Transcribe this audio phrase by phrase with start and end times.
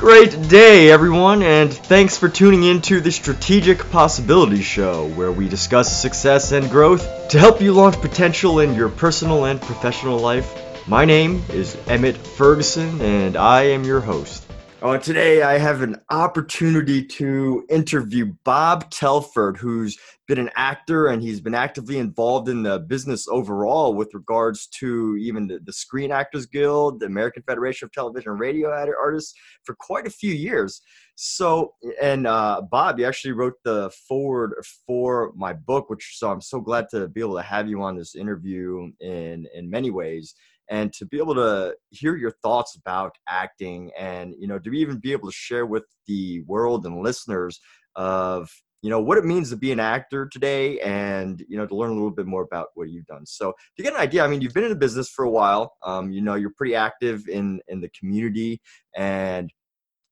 [0.00, 5.46] Great day, everyone, and thanks for tuning in to the Strategic Possibilities Show, where we
[5.46, 10.88] discuss success and growth to help you launch potential in your personal and professional life.
[10.88, 14.49] My name is Emmett Ferguson, and I am your host.
[14.82, 21.20] Uh, today, I have an opportunity to interview Bob Telford, who's been an actor and
[21.20, 26.10] he's been actively involved in the business overall with regards to even the, the Screen
[26.10, 29.34] Actors Guild, the American Federation of Television and Radio Artists
[29.64, 30.80] for quite a few years.
[31.14, 34.54] So, and uh, Bob, you actually wrote the forward
[34.86, 37.98] for my book, which so I'm so glad to be able to have you on
[37.98, 40.34] this interview in in many ways
[40.70, 44.98] and to be able to hear your thoughts about acting and you know to even
[44.98, 47.60] be able to share with the world and listeners
[47.96, 48.48] of
[48.82, 51.90] you know what it means to be an actor today and you know to learn
[51.90, 53.26] a little bit more about what you've done.
[53.26, 55.74] So to get an idea i mean you've been in the business for a while.
[55.82, 58.60] Um, you know you're pretty active in in the community.
[58.96, 59.52] And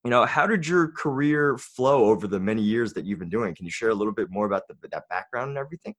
[0.04, 3.54] you know how did your career flow over the many years that you've been doing?
[3.54, 5.94] Can you share a little bit more about the, that background and everything?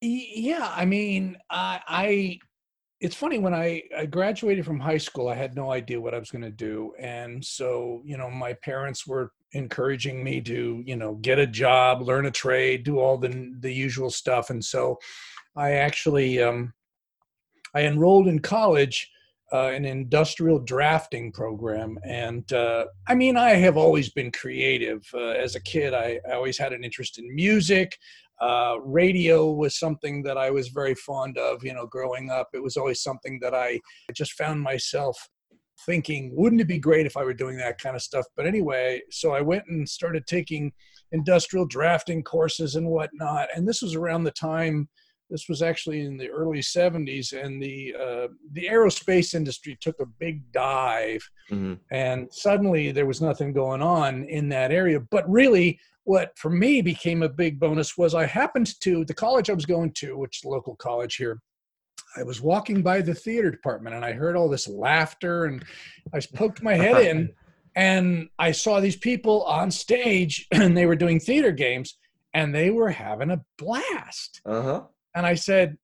[0.00, 2.38] Yeah i mean i i
[3.04, 6.18] it's funny when I, I graduated from high school i had no idea what i
[6.18, 10.96] was going to do and so you know my parents were encouraging me to you
[10.96, 14.98] know get a job learn a trade do all the the usual stuff and so
[15.54, 16.72] i actually um,
[17.74, 19.10] i enrolled in college
[19.52, 25.34] uh, an industrial drafting program and uh, i mean i have always been creative uh,
[25.44, 27.98] as a kid I, I, always had an interest in music
[28.40, 32.48] uh, radio was something that I was very fond of, you know, growing up.
[32.52, 33.80] It was always something that I
[34.12, 35.16] just found myself
[35.86, 38.26] thinking, wouldn't it be great if I were doing that kind of stuff?
[38.36, 40.72] But anyway, so I went and started taking
[41.12, 43.48] industrial drafting courses and whatnot.
[43.54, 44.88] And this was around the time,
[45.30, 50.06] this was actually in the early 70s, and the, uh, the aerospace industry took a
[50.06, 51.26] big dive.
[51.50, 51.74] Mm-hmm.
[51.90, 55.00] And suddenly there was nothing going on in that area.
[55.00, 59.50] But really, what for me became a big bonus was I happened to the college
[59.50, 61.40] I was going to, which is local college here.
[62.16, 65.64] I was walking by the theater department and I heard all this laughter and
[66.12, 67.30] I poked my head in
[67.76, 71.96] and I saw these people on stage and they were doing theater games
[72.34, 74.40] and they were having a blast.
[74.44, 74.82] Uh-huh.
[75.14, 75.78] And I said,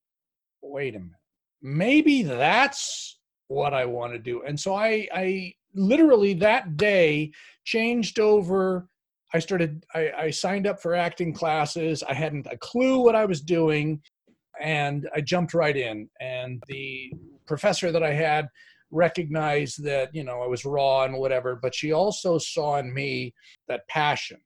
[0.62, 1.15] wait a minute,
[1.62, 3.19] maybe that's
[3.49, 4.43] what I want to do.
[4.43, 7.33] And so I, I literally that day
[7.65, 8.89] changed over
[9.33, 12.03] I started, I, I, signed up for acting classes.
[12.03, 14.01] I hadn't a clue what I was doing.
[14.61, 16.09] And I jumped right in.
[16.21, 17.13] And the
[17.47, 18.49] professor that I had
[18.91, 23.35] recognized that, you know, I was raw and whatever, but she also saw in me
[23.69, 24.39] that passion.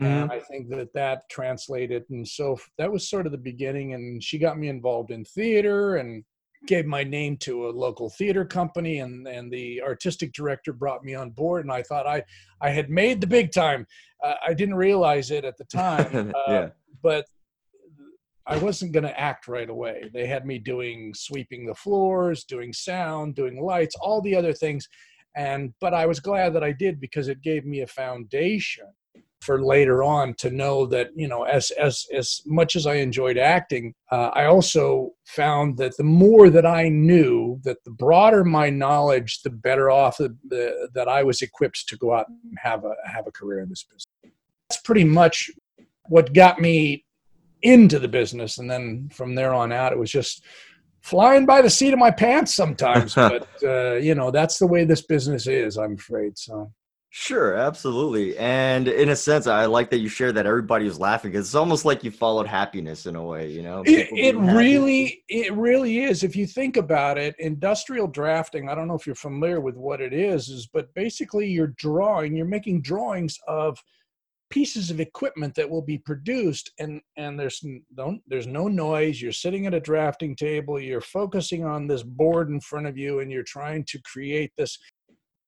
[0.00, 0.12] Mm-hmm.
[0.12, 2.04] And I think that that translated.
[2.10, 3.94] And so that was sort of the beginning.
[3.94, 6.24] And she got me involved in theater and
[6.66, 11.14] gave my name to a local theater company and and the artistic director brought me
[11.14, 12.22] on board and i thought i
[12.60, 13.86] i had made the big time
[14.24, 16.68] uh, i didn't realize it at the time uh, yeah.
[17.02, 17.26] but
[18.46, 22.72] i wasn't going to act right away they had me doing sweeping the floors doing
[22.72, 24.88] sound doing lights all the other things
[25.36, 28.86] and but i was glad that i did because it gave me a foundation
[29.42, 33.36] for later on to know that you know as as as much as I enjoyed
[33.36, 38.70] acting, uh, I also found that the more that I knew, that the broader my
[38.70, 42.84] knowledge, the better off the, the, that I was equipped to go out and have
[42.84, 44.06] a have a career in this business.
[44.68, 45.50] That's pretty much
[46.08, 47.04] what got me
[47.62, 50.44] into the business, and then from there on out, it was just
[51.00, 53.14] flying by the seat of my pants sometimes.
[53.16, 55.76] but uh, you know, that's the way this business is.
[55.76, 56.72] I'm afraid so.
[57.14, 58.38] Sure, absolutely.
[58.38, 61.54] And in a sense, I like that you share that everybody was laughing because it's
[61.54, 63.82] almost like you followed happiness in a way, you know?
[63.84, 66.22] It, it really, it really is.
[66.22, 70.00] If you think about it, industrial drafting, I don't know if you're familiar with what
[70.00, 73.78] it is, is but basically you're drawing, you're making drawings of
[74.48, 77.64] pieces of equipment that will be produced and and there's
[77.96, 82.50] no there's no noise you're sitting at a drafting table you're focusing on this board
[82.50, 84.78] in front of you and you're trying to create this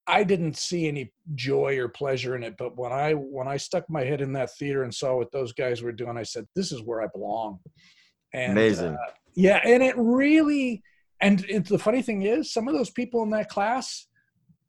[0.07, 3.89] I didn't see any joy or pleasure in it, but when I when I stuck
[3.89, 6.73] my head in that theater and saw what those guys were doing, I said, "This
[6.73, 7.61] is where I belong."
[8.33, 8.95] And, Amazing.
[8.95, 10.83] Uh, yeah, and it really
[11.21, 14.07] and it, the funny thing is, some of those people in that class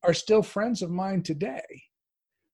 [0.04, 1.84] are still friends of mine today.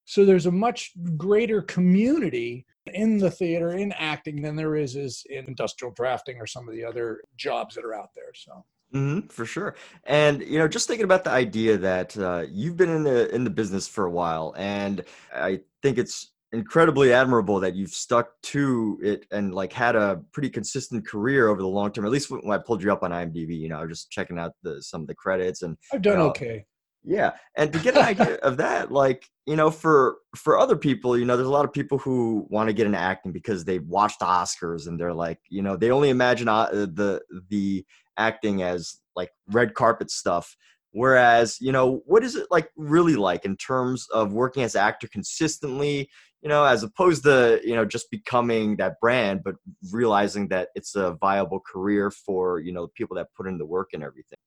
[0.04, 5.24] So there's a much greater community in the theater in acting than there is is
[5.30, 8.32] in industrial drafting or some of the other jobs that are out there.
[8.34, 9.74] So Mm-hmm, for sure.
[10.04, 13.44] And you know, just thinking about the idea that uh, you've been in the in
[13.44, 15.04] the business for a while, and
[15.34, 20.50] I think it's incredibly admirable that you've stuck to it and like had a pretty
[20.50, 22.04] consistent career over the long term.
[22.04, 24.38] At least when I pulled you up on IMDb, you know, I was just checking
[24.38, 26.66] out the some of the credits and I've done okay.
[27.04, 31.18] Yeah, and to get an idea of that, like you know, for for other people,
[31.18, 33.86] you know, there's a lot of people who want to get into acting because they've
[33.86, 37.84] watched the Oscars and they're like, you know, they only imagine uh, the the
[38.16, 40.56] acting as like red carpet stuff.
[40.92, 45.08] Whereas, you know, what is it like really like in terms of working as actor
[45.08, 46.10] consistently,
[46.42, 49.54] you know, as opposed to, you know, just becoming that brand, but
[49.90, 53.90] realizing that it's a viable career for, you know, people that put in the work
[53.94, 54.38] and everything.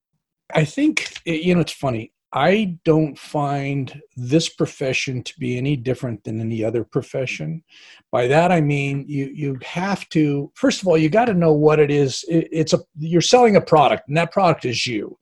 [0.54, 2.13] I think, you know, it's funny.
[2.36, 7.64] I don't find this profession to be any different than any other profession.
[8.12, 11.54] By that I mean you you have to first of all you got to know
[11.54, 12.26] what it is.
[12.28, 15.18] It, it's a you're selling a product, and that product is you.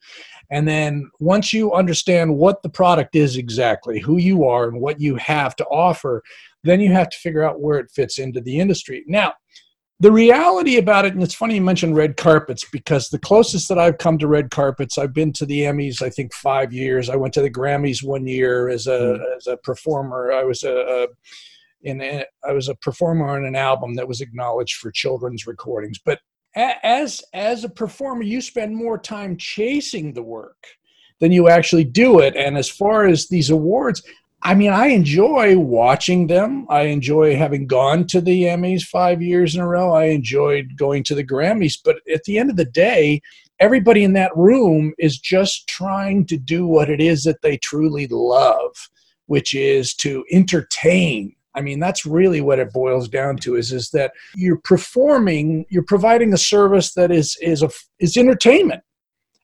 [0.50, 5.00] And then once you understand what the product is exactly, who you are, and what
[5.00, 6.24] you have to offer,
[6.63, 9.04] then you have to figure out where it fits into the industry.
[9.07, 9.33] Now,
[10.03, 13.79] the reality about it, and it's funny you mentioned red carpets because the closest that
[13.79, 17.09] I've come to red carpets, I've been to the Emmys, I think five years.
[17.09, 19.35] I went to the Grammys one year as a mm.
[19.38, 20.33] as a performer.
[20.33, 21.07] I was a, a
[21.83, 26.00] in a, I was a performer on an album that was acknowledged for children's recordings.
[26.03, 26.19] But
[26.53, 30.67] as as a performer, you spend more time chasing the work
[31.21, 32.35] than you actually do it.
[32.35, 34.03] And as far as these awards,
[34.45, 36.65] I mean, I enjoy watching them.
[36.69, 39.93] I enjoy having gone to the Emmys five years in a row.
[39.93, 41.79] I enjoyed going to the Grammys.
[41.83, 43.21] But at the end of the day,
[43.59, 48.05] everybody in that room is just trying to do what it is that they truly
[48.07, 48.89] love,
[49.27, 51.33] which is to entertain.
[51.55, 55.83] I mean, that's really what it boils down to is, is that you're performing, you're
[55.83, 57.69] providing a service that is, is, a,
[57.99, 58.83] is entertainment.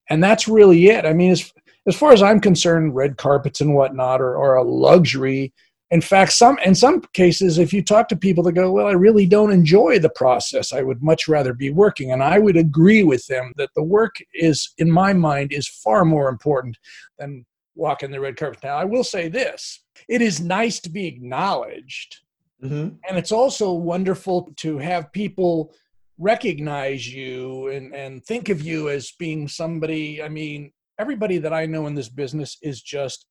[0.10, 1.06] And that's really it.
[1.06, 1.54] I mean, as,
[1.88, 5.54] as far as I'm concerned, red carpets and whatnot are, are a luxury.
[5.92, 8.92] In fact, some in some cases, if you talk to people that go, "Well, I
[8.92, 10.72] really don't enjoy the process.
[10.72, 14.18] I would much rather be working," and I would agree with them that the work
[14.34, 16.78] is, in my mind, is far more important
[17.18, 18.64] than walking the red carpet.
[18.64, 22.18] Now, I will say this: it is nice to be acknowledged,
[22.64, 22.90] mm-hmm.
[23.08, 25.74] and it's also wonderful to have people
[26.20, 30.22] recognize you and, and think of you as being somebody.
[30.22, 33.26] I mean, everybody that I know in this business is just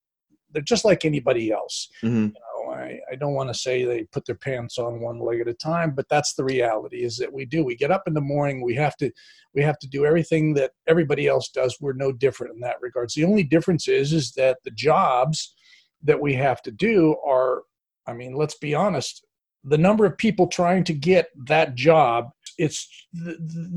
[0.51, 1.89] they're just like anybody else.
[2.03, 2.17] Mm-hmm.
[2.17, 5.41] You know, I, I don't want to say they put their pants on one leg
[5.41, 7.65] at a time, but that's the reality is that we do.
[7.65, 9.11] We get up in the morning, we have to
[9.55, 11.77] we have to do everything that everybody else does.
[11.81, 13.15] We're no different in that regards.
[13.15, 15.55] The only difference is is that the jobs
[16.03, 17.63] that we have to do are
[18.07, 19.23] I mean, let's be honest,
[19.65, 23.37] the number of people trying to get that job, it's the,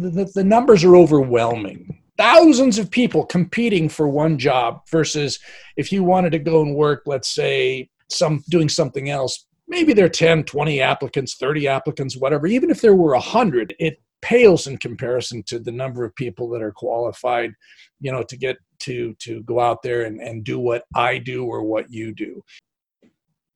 [0.09, 5.39] the, the numbers are overwhelming thousands of people competing for one job versus
[5.75, 10.06] if you wanted to go and work let's say some doing something else maybe there
[10.06, 12.45] are 10 20 applicants 30 applicants whatever.
[12.45, 16.62] Even if there were 100 it pales in comparison to the number of people that
[16.62, 17.53] are qualified
[18.00, 21.45] you know to get to to go out there and, and do what i do
[21.45, 22.44] or what you do.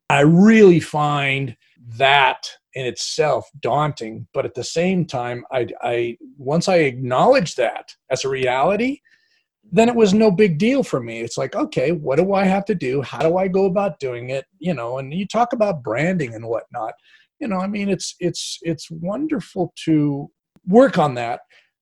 [0.09, 1.56] I really find
[1.97, 7.95] that in itself daunting but at the same time I, I once i acknowledged that
[8.10, 9.00] as a reality
[9.72, 11.22] then it was no big deal for me.
[11.22, 13.01] It's like okay what do i have to do?
[13.01, 14.45] How do i go about doing it?
[14.60, 16.94] You know and you talk about branding and whatnot.
[17.39, 20.30] You know i mean it's it's it's wonderful to
[20.68, 21.42] work on that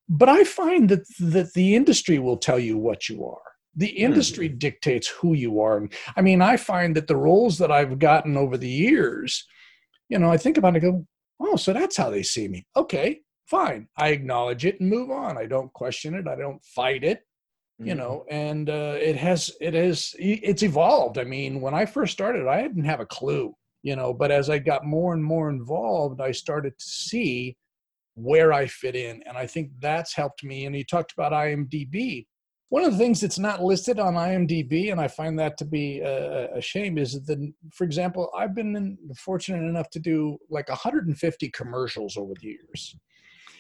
[0.10, 3.42] but i find that that the industry will tell you what you are.
[3.76, 4.60] The industry mm-hmm.
[4.60, 5.78] dictates who you are.
[5.78, 9.46] And i mean i find that the roles that i've gotten over the years
[10.10, 11.08] you know, I think about it and go,
[11.40, 12.66] oh, so that's how they see me.
[12.76, 13.88] Okay, fine.
[13.98, 15.38] I acknowledge it and move on.
[15.38, 16.28] I don't question it.
[16.28, 17.20] I don't fight it.
[17.82, 17.88] Mm-hmm.
[17.88, 21.18] You know, and uh, it has it has it's evolved.
[21.18, 23.56] I mean, when I first started, I didn't have a clue.
[23.82, 27.58] You know, but as I got more and more involved, I started to see
[28.16, 30.66] where I fit in, and I think that's helped me.
[30.66, 32.28] And you talked about IMDb.
[32.74, 36.00] One of the things that's not listed on IMDb, and I find that to be
[36.00, 41.50] a, a shame, is that, for example, I've been fortunate enough to do like 150
[41.52, 42.96] commercials over the years.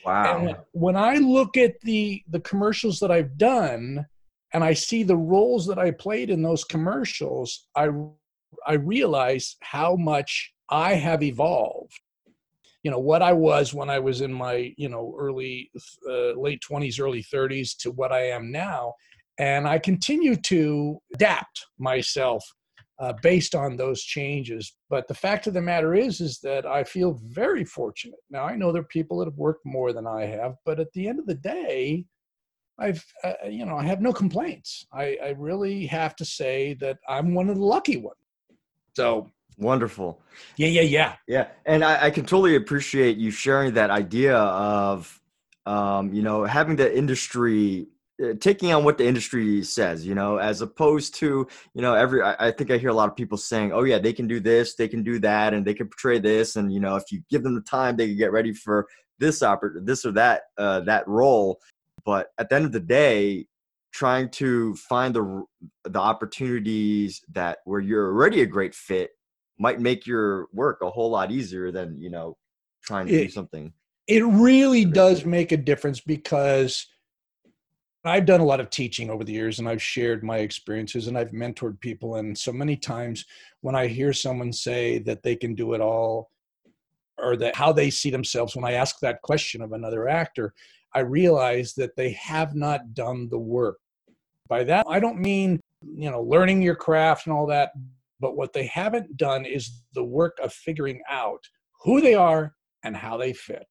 [0.03, 0.37] Wow.
[0.47, 4.03] And when I look at the the commercials that I've done,
[4.51, 7.89] and I see the roles that I played in those commercials, I
[8.65, 11.99] I realize how much I have evolved
[12.83, 15.71] you know what i was when i was in my you know early
[16.09, 18.93] uh, late 20s early 30s to what i am now
[19.39, 22.43] and i continue to adapt myself
[22.99, 24.77] uh, based on those changes.
[24.89, 28.19] But the fact of the matter is is that i feel very fortunate.
[28.29, 30.91] Now i know there are people that have worked more than i have but at
[30.93, 32.05] the end of the day
[32.79, 34.85] i've uh, you know i have no complaints.
[34.93, 38.17] I, I really have to say that i'm one of the lucky ones.
[38.95, 40.21] So Wonderful.
[40.57, 41.15] Yeah, yeah, yeah.
[41.27, 41.47] Yeah.
[41.65, 45.19] And I, I can totally appreciate you sharing that idea of,
[45.65, 47.87] um, you know, having the industry
[48.23, 52.21] uh, taking on what the industry says, you know, as opposed to, you know, every,
[52.21, 54.39] I, I, think I hear a lot of people saying, oh, yeah, they can do
[54.39, 56.55] this, they can do that, and they can portray this.
[56.55, 59.39] And, you know, if you give them the time, they can get ready for this
[59.39, 61.59] oppor- this or that, uh, that role.
[62.05, 63.47] But at the end of the day,
[63.93, 65.43] trying to find the,
[65.83, 69.11] the opportunities that where you're already a great fit
[69.59, 72.37] might make your work a whole lot easier than, you know,
[72.83, 73.73] trying to it, do something.
[74.07, 76.87] It really does make a difference because
[78.05, 81.17] I've done a lot of teaching over the years and I've shared my experiences and
[81.17, 82.17] I've mentored people.
[82.17, 83.25] And so many times
[83.61, 86.29] when I hear someone say that they can do it all
[87.17, 90.53] or that how they see themselves, when I ask that question of another actor,
[90.93, 93.77] I realize that they have not done the work.
[94.49, 97.71] By that, I don't mean, you know, learning your craft and all that,
[98.19, 101.43] but what they haven't done is the work of figuring out
[101.83, 102.53] who they are
[102.83, 103.65] and how they fit.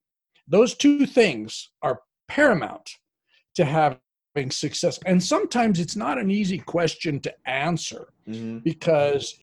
[0.49, 2.91] Those two things are paramount
[3.55, 4.99] to having success.
[5.07, 8.59] And sometimes it's not an easy question to answer mm-hmm.
[8.59, 9.39] because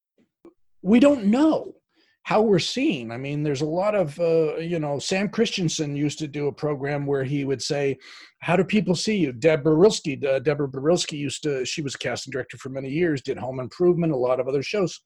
[0.81, 1.75] we don't know
[2.29, 3.09] how we're seen.
[3.11, 6.51] I mean, there's a lot of, uh, you know, Sam Christensen used to do a
[6.51, 7.97] program where he would say,
[8.37, 9.31] How do people see you?
[9.31, 13.39] Deb Barylski, uh, Deborah Barylski used to, she was casting director for many years, did
[13.39, 15.01] Home Improvement, a lot of other shows.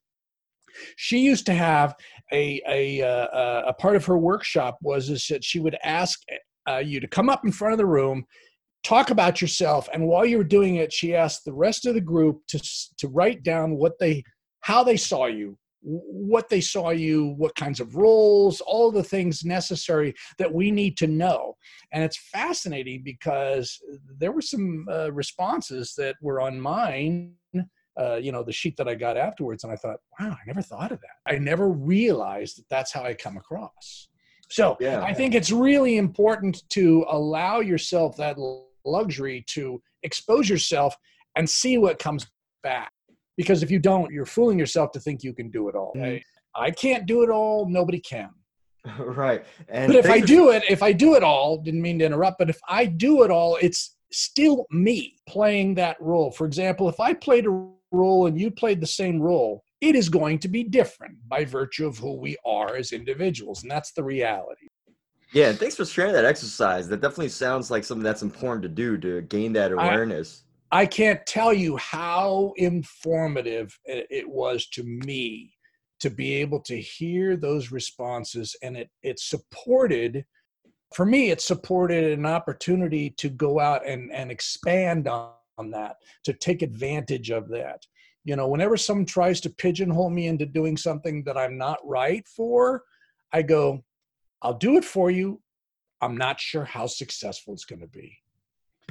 [0.97, 1.95] She used to have
[2.33, 6.19] a, a, uh, a part of her workshop was is that she would ask
[6.69, 8.25] uh, you to come up in front of the room
[8.83, 12.01] talk about yourself and while you were doing it she asked the rest of the
[12.01, 12.59] group to
[12.97, 14.21] to write down what they
[14.59, 19.43] how they saw you what they saw you what kinds of roles all the things
[19.43, 21.55] necessary that we need to know
[21.91, 23.79] and it's fascinating because
[24.17, 27.33] there were some uh, responses that were on mine
[27.99, 30.61] uh, you know the sheet that i got afterwards and i thought wow i never
[30.61, 34.07] thought of that i never realized that that's how i come across
[34.49, 35.01] so yeah.
[35.03, 38.37] i think it's really important to allow yourself that
[38.85, 40.95] luxury to expose yourself
[41.35, 42.27] and see what comes
[42.61, 42.92] back.
[43.37, 45.93] Because if you don't, you're fooling yourself to think you can do it all.
[45.95, 46.21] Mm.
[46.55, 47.67] I, I can't do it all.
[47.67, 48.29] Nobody can.
[48.99, 49.43] right.
[49.69, 52.37] And but if I do it, if I do it all, didn't mean to interrupt,
[52.37, 56.31] but if I do it all, it's still me playing that role.
[56.31, 60.09] For example, if I played a role and you played the same role, it is
[60.09, 63.63] going to be different by virtue of who we are as individuals.
[63.63, 64.67] And that's the reality.
[65.33, 66.87] Yeah, and thanks for sharing that exercise.
[66.87, 70.43] That definitely sounds like something that's important to do to gain that awareness.
[70.73, 75.53] I, can't tell you how informative it was to me
[75.99, 80.25] to be able to hear those responses, and it it supported.
[80.93, 85.95] For me, it supported an opportunity to go out and, and expand on, on that,
[86.25, 87.81] to take advantage of that.
[88.25, 92.27] You know, whenever someone tries to pigeonhole me into doing something that I'm not right
[92.27, 92.83] for,
[93.31, 93.83] I go,
[94.41, 95.41] I'll do it for you.
[96.01, 98.17] I'm not sure how successful it's going to be.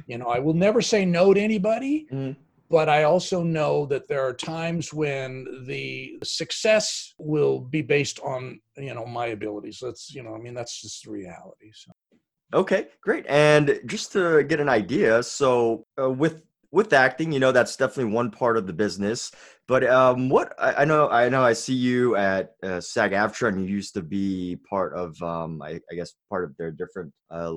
[0.05, 2.39] You know, I will never say no to anybody, mm-hmm.
[2.69, 8.59] but I also know that there are times when the success will be based on,
[8.77, 9.79] you know, my abilities.
[9.81, 11.71] That's, you know, I mean, that's just the reality.
[11.73, 11.91] So.
[12.53, 13.25] Okay, great.
[13.27, 18.11] And just to get an idea, so uh, with with acting, you know, that's definitely
[18.11, 19.31] one part of the business.
[19.67, 23.61] But um, what I, I know, I know, I see you at uh, SAG-AFTRA, and
[23.61, 27.53] you used to be part of, um, I, I guess, part of their different uh,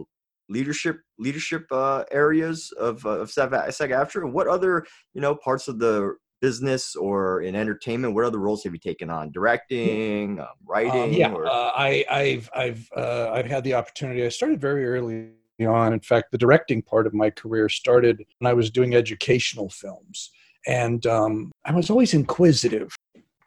[0.48, 4.30] leadership leadership uh, areas of uh, of SAG-AFTRA.
[4.30, 4.84] What other,
[5.14, 8.14] you know, parts of the business or in entertainment?
[8.14, 9.32] What other roles have you taken on?
[9.32, 11.04] Directing, um, writing?
[11.04, 14.24] Um, yeah, uh, I, I've I've uh, I've had the opportunity.
[14.24, 15.30] I started very early
[15.66, 15.92] on.
[15.92, 20.30] In fact, the directing part of my career started when I was doing educational films,
[20.66, 22.95] and um, I was always inquisitive.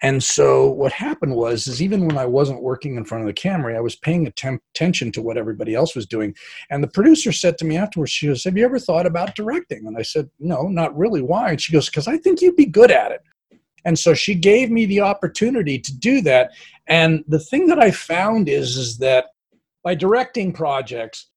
[0.01, 3.34] And so what happened was, is even when I wasn't working in front of the
[3.34, 6.34] camera, I was paying attention to what everybody else was doing.
[6.70, 9.86] And the producer said to me afterwards, she goes, "Have you ever thought about directing?"
[9.86, 11.22] And I said, "No, not really.
[11.22, 13.22] Why?" And she goes, "Because I think you'd be good at it."
[13.86, 16.51] And so she gave me the opportunity to do that.
[16.88, 19.27] And the thing that I found is, is that
[19.84, 21.27] by directing projects,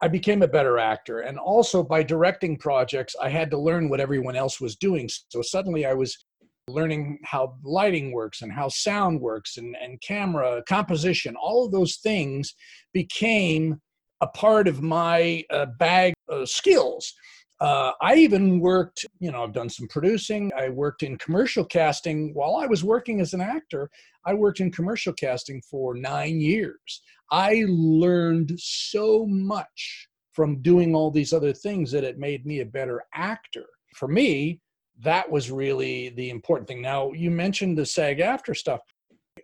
[0.00, 1.20] I became a better actor.
[1.20, 5.08] And also by directing projects, I had to learn what everyone else was doing.
[5.28, 6.23] So suddenly I was
[6.68, 11.34] learning how lighting works and how sound works and, and camera composition.
[11.36, 12.54] All of those things
[12.92, 13.80] became
[14.20, 17.12] a part of my uh, bag of skills.
[17.60, 20.50] Uh, I even worked, you know, I've done some producing.
[20.56, 23.90] I worked in commercial casting while I was working as an actor.
[24.26, 27.02] I worked in commercial casting for nine years.
[27.30, 32.66] I learned so much from doing all these other things that it made me a
[32.66, 33.66] better actor.
[33.94, 34.60] For me,
[35.02, 36.82] that was really the important thing.
[36.82, 38.80] Now, you mentioned the SAG-AFTRA stuff.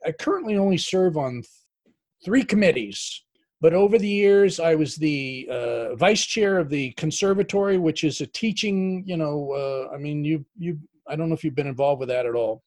[0.07, 1.43] I currently only serve on
[2.25, 3.23] three committees
[3.61, 8.21] but over the years, I was the uh, vice chair of the conservatory, which is
[8.23, 9.05] a teaching.
[9.07, 10.79] You know, uh, I mean, you you.
[11.07, 12.63] I don't know if you've been involved with that at all,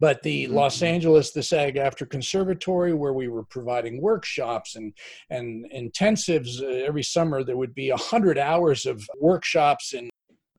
[0.00, 0.54] but the mm-hmm.
[0.54, 4.92] Los Angeles, the SAG-AFTRA Conservatory, where we were providing workshops and
[5.30, 7.44] and intensives uh, every summer.
[7.44, 10.10] There would be a hundred hours of workshops and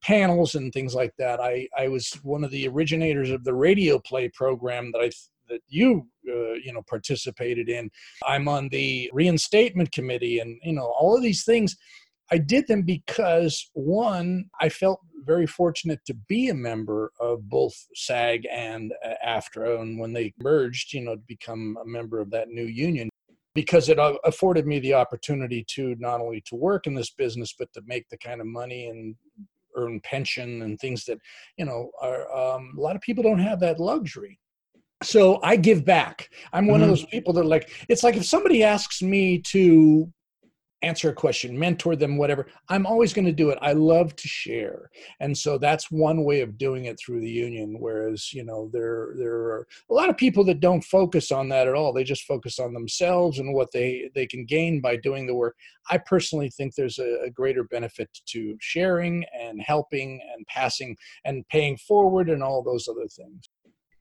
[0.06, 1.40] panels and things like that.
[1.40, 5.12] I I was one of the originators of the radio play program that I
[5.50, 7.90] that you uh, you know participated in.
[8.28, 11.76] I'm on the reinstatement committee and you know all of these things.
[12.32, 17.76] I did them because one i felt very fortunate to be a member of both
[17.96, 19.80] sag and uh, aftra.
[19.80, 23.10] And when they merged you know to become a member of that new union
[23.54, 27.54] because it uh, afforded me the opportunity to not only to work in this business
[27.58, 29.16] but to make the kind of money and
[29.76, 31.20] earn pension and things that
[31.58, 34.40] you know are um, a lot of people don't have that luxury
[35.04, 36.30] so I give back.
[36.54, 36.84] I'm one mm-hmm.
[36.84, 40.12] of those people that like it's like if somebody asks me to
[40.86, 43.58] answer a question, mentor them, whatever, I'm always going to do it.
[43.62, 44.92] I love to share.
[45.20, 47.78] And so that's one way of doing it through the union.
[47.80, 51.68] Whereas, you know, there there are a lot of people that don't focus on that
[51.68, 51.92] at all.
[51.92, 55.56] They just focus on themselves and what they, they can gain by doing the work.
[55.90, 61.48] I personally think there's a, a greater benefit to sharing and helping and passing and
[61.50, 63.50] paying forward and all those other things.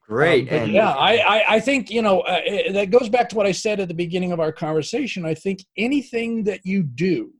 [0.09, 0.53] Great.
[0.53, 3.37] Um, and yeah, I, I, I, think, you know, uh, it, that goes back to
[3.37, 5.25] what I said at the beginning of our conversation.
[5.25, 7.33] I think anything that you do,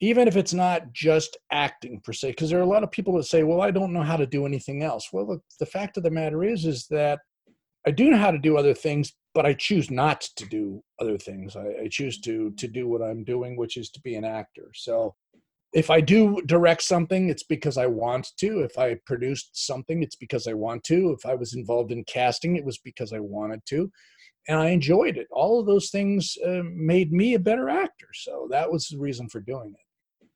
[0.00, 3.14] even if it's not just acting per se, because there are a lot of people
[3.16, 5.08] that say, well, I don't know how to do anything else.
[5.12, 7.20] Well, the, the fact of the matter is, is that
[7.86, 11.18] I do know how to do other things, but I choose not to do other
[11.18, 11.56] things.
[11.56, 14.70] I, I choose to, to do what I'm doing, which is to be an actor.
[14.74, 15.14] So
[15.72, 18.60] if I do direct something, it's because I want to.
[18.60, 21.10] If I produced something, it's because I want to.
[21.10, 23.90] If I was involved in casting, it was because I wanted to.
[24.48, 25.26] And I enjoyed it.
[25.30, 28.08] All of those things uh, made me a better actor.
[28.14, 30.28] So that was the reason for doing it.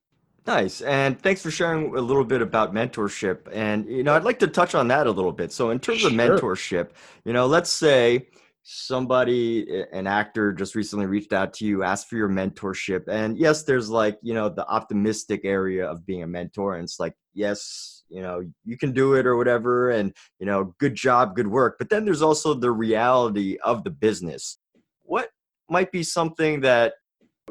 [0.47, 0.83] Nice.
[0.83, 3.49] And thanks for sharing a little bit about mentorship.
[3.53, 5.53] And, you know, I'd like to touch on that a little bit.
[5.53, 6.11] So, in terms sure.
[6.11, 6.91] of mentorship,
[7.25, 8.27] you know, let's say
[8.65, 13.65] somebody an actor just recently reached out to you asked for your mentorship and yes
[13.65, 18.05] there's like you know the optimistic area of being a mentor and it's like yes
[18.09, 21.77] you know you can do it or whatever and you know good job good work
[21.79, 24.59] but then there's also the reality of the business.
[25.03, 25.31] What
[25.69, 26.95] might be something that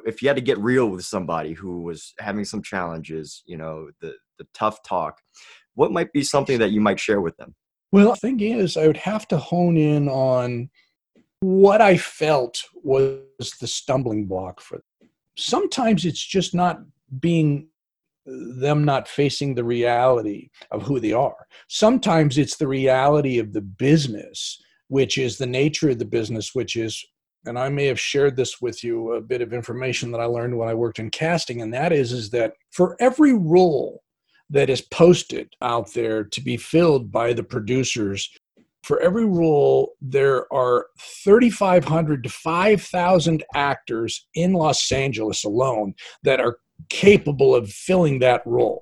[0.05, 3.89] if you had to get real with somebody who was having some challenges you know
[3.99, 5.19] the the tough talk
[5.73, 7.55] what might be something that you might share with them?
[7.91, 10.69] Well the thing is i would have to hone in on
[11.41, 13.19] what I felt was
[13.59, 15.09] the stumbling block for them.
[15.37, 16.81] Sometimes it's just not
[17.19, 17.67] being
[18.25, 21.47] them not facing the reality of who they are.
[21.67, 26.75] Sometimes it's the reality of the business, which is the nature of the business, which
[26.75, 27.03] is,
[27.45, 30.55] and I may have shared this with you a bit of information that I learned
[30.55, 34.03] when I worked in casting, and that is, is that for every role
[34.51, 38.29] that is posted out there to be filled by the producers,
[38.91, 40.87] for every role, there are
[41.23, 46.57] 3,500 to 5,000 actors in Los Angeles alone that are
[46.89, 48.81] capable of filling that role.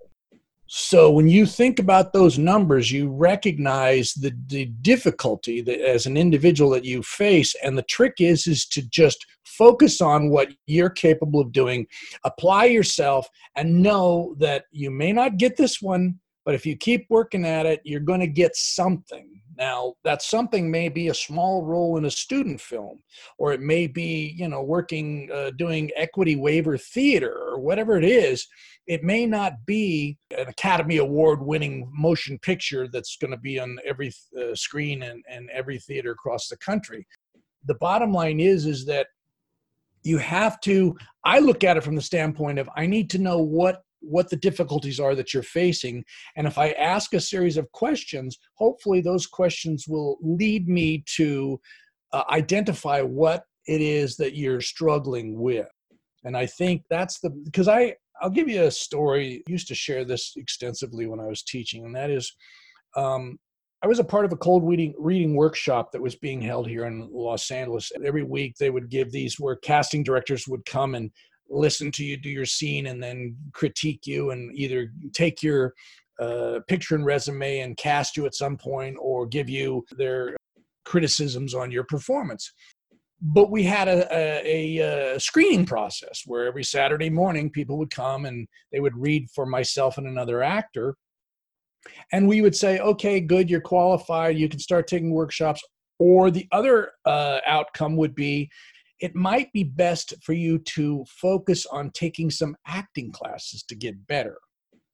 [0.65, 6.17] So when you think about those numbers, you recognize the, the difficulty that as an
[6.17, 7.53] individual that you face.
[7.63, 11.85] And the trick is is to just focus on what you're capable of doing,
[12.23, 17.05] apply yourself, and know that you may not get this one, but if you keep
[17.11, 21.65] working at it, you're going to get something now, that something may be a small
[21.65, 23.03] role in a student film,
[23.37, 28.05] or it may be, you know, working, uh, doing equity waiver theater, or whatever it
[28.05, 28.47] is.
[28.87, 33.77] It may not be an Academy Award winning motion picture that's going to be on
[33.85, 37.05] every uh, screen and, and every theater across the country.
[37.65, 39.07] The bottom line is, is that
[40.03, 43.39] you have to, I look at it from the standpoint of I need to know
[43.39, 46.03] what what the difficulties are that you're facing.
[46.35, 51.59] And if I ask a series of questions, hopefully those questions will lead me to
[52.13, 55.67] uh, identify what it is that you're struggling with.
[56.23, 59.43] And I think that's the because I I'll give you a story.
[59.47, 62.33] I used to share this extensively when I was teaching, and that is
[62.95, 63.37] um,
[63.81, 66.85] I was a part of a cold reading reading workshop that was being held here
[66.85, 67.91] in Los Angeles.
[68.03, 71.11] Every week they would give these where casting directors would come and
[71.49, 75.73] listen to you do your scene and then critique you and either take your
[76.19, 80.35] uh, picture and resume and cast you at some point or give you their
[80.85, 82.51] criticisms on your performance.
[83.21, 84.77] But we had a, a,
[85.15, 89.45] a, screening process where every Saturday morning people would come and they would read for
[89.45, 90.95] myself and another actor.
[92.11, 95.61] And we would say, okay, good, you're qualified, you can start taking workshops.
[95.99, 98.49] Or the other uh, outcome would be
[98.99, 104.07] it might be best for you to focus on taking some acting classes to get
[104.07, 104.37] better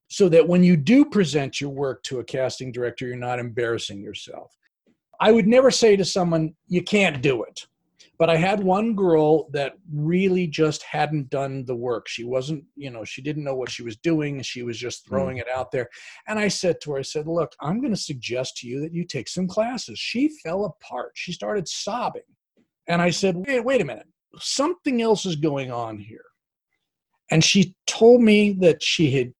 [0.07, 4.01] so that when you do present your work to a casting director, you're not embarrassing
[4.01, 4.55] yourself.
[5.19, 7.65] I would never say to someone, you can't do it.
[8.17, 12.07] But I had one girl that really just hadn't done the work.
[12.07, 14.41] She wasn't, you know, she didn't know what she was doing.
[14.41, 15.09] She was just mm.
[15.09, 15.89] throwing it out there.
[16.27, 18.93] And I said to her, I said, Look, I'm going to suggest to you that
[18.93, 19.99] you take some classes.
[19.99, 21.11] She fell apart.
[21.15, 22.21] She started sobbing.
[22.87, 24.07] And I said, Wait, wait a minute.
[24.37, 26.23] Something else is going on here.
[27.31, 29.33] And she told me that she had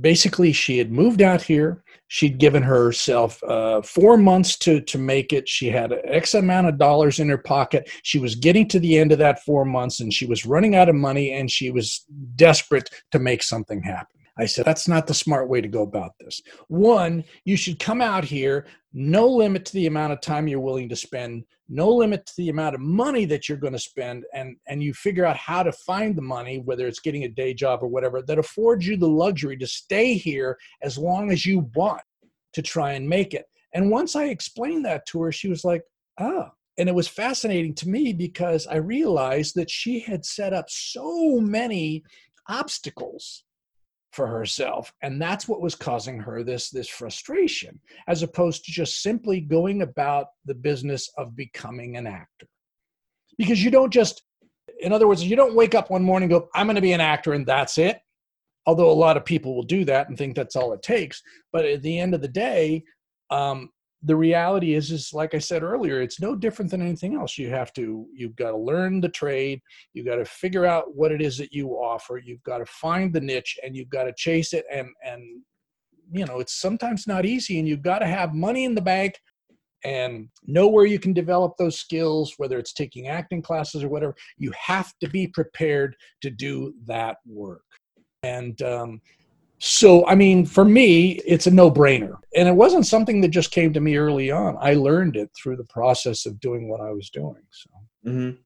[0.00, 5.32] basically she had moved out here she'd given herself uh, four months to to make
[5.32, 8.98] it she had x amount of dollars in her pocket she was getting to the
[8.98, 12.04] end of that four months and she was running out of money and she was
[12.34, 16.12] desperate to make something happen I said, that's not the smart way to go about
[16.20, 16.42] this.
[16.68, 20.90] One, you should come out here, no limit to the amount of time you're willing
[20.90, 24.56] to spend, no limit to the amount of money that you're going to spend, and,
[24.68, 27.82] and you figure out how to find the money, whether it's getting a day job
[27.82, 32.02] or whatever, that affords you the luxury to stay here as long as you want
[32.52, 33.46] to try and make it.
[33.72, 35.82] And once I explained that to her, she was like,
[36.20, 36.48] oh.
[36.78, 41.40] And it was fascinating to me because I realized that she had set up so
[41.40, 42.04] many
[42.50, 43.44] obstacles
[44.12, 49.02] for herself and that's what was causing her this this frustration as opposed to just
[49.02, 52.46] simply going about the business of becoming an actor.
[53.36, 54.22] Because you don't just
[54.80, 57.00] in other words you don't wake up one morning go i'm going to be an
[57.00, 57.98] actor and that's it.
[58.68, 61.64] Although a lot of people will do that and think that's all it takes but
[61.64, 62.82] at the end of the day
[63.30, 63.70] um,
[64.06, 67.36] the reality is is like i said earlier it's no different than anything else.
[67.36, 69.60] You have to you've got to learn the trade
[69.92, 73.12] you've got to figure out what it is that you offer you've got to find
[73.12, 75.22] the niche and you've got to chase it and and
[76.10, 79.14] you know it's sometimes not easy and you've got to have money in the bank
[79.84, 84.14] and know where you can develop those skills whether it's taking acting classes or whatever.
[84.36, 87.62] You have to be prepared to do that work.
[88.22, 89.00] And um,
[89.58, 92.16] so, I mean, for me, it's a no brainer.
[92.36, 94.56] And it wasn't something that just came to me early on.
[94.60, 97.42] I learned it through the process of doing what I was doing.
[97.50, 97.70] So,
[98.06, 98.36] mm-hmm.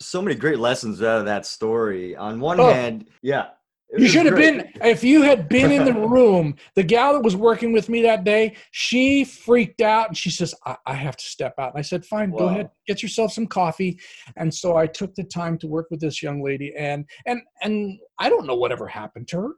[0.00, 2.14] so many great lessons out of that story.
[2.14, 3.48] On one oh, hand, yeah.
[3.96, 7.34] You should have been, if you had been in the room, the gal that was
[7.34, 11.24] working with me that day, she freaked out and she says, I, I have to
[11.24, 11.72] step out.
[11.72, 13.98] And I said, fine, go ahead, get yourself some coffee.
[14.36, 17.98] And so I took the time to work with this young lady and, and, and
[18.18, 19.52] I don't know whatever happened to her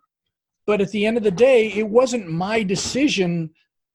[0.67, 3.51] but at the end of the day, it wasn't my decision.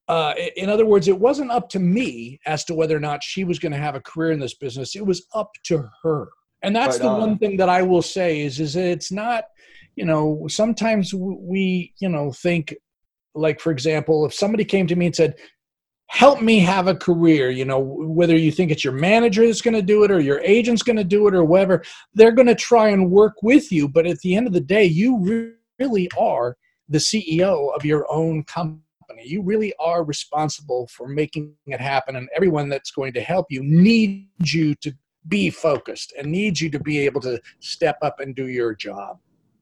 [0.07, 3.43] Uh, in other words, it wasn't up to me as to whether or not she
[3.43, 4.95] was going to have a career in this business.
[4.95, 6.29] It was up to her.
[6.63, 7.19] And that's right the on.
[7.19, 9.45] one thing that I will say is, is it's not,
[9.95, 12.75] you know, sometimes we, you know, think
[13.35, 15.35] like, for example, if somebody came to me and said,
[16.07, 19.73] help me have a career you know whether you think it's your manager that's going
[19.73, 22.55] to do it or your agent's going to do it or whatever they're going to
[22.55, 26.57] try and work with you but at the end of the day you really are
[26.89, 28.81] the CEO of your own company.
[29.23, 33.63] You really are responsible for making it happen, and everyone that's going to help you
[33.63, 34.93] needs you to
[35.27, 39.19] be focused and needs you to be able to step up and do your job.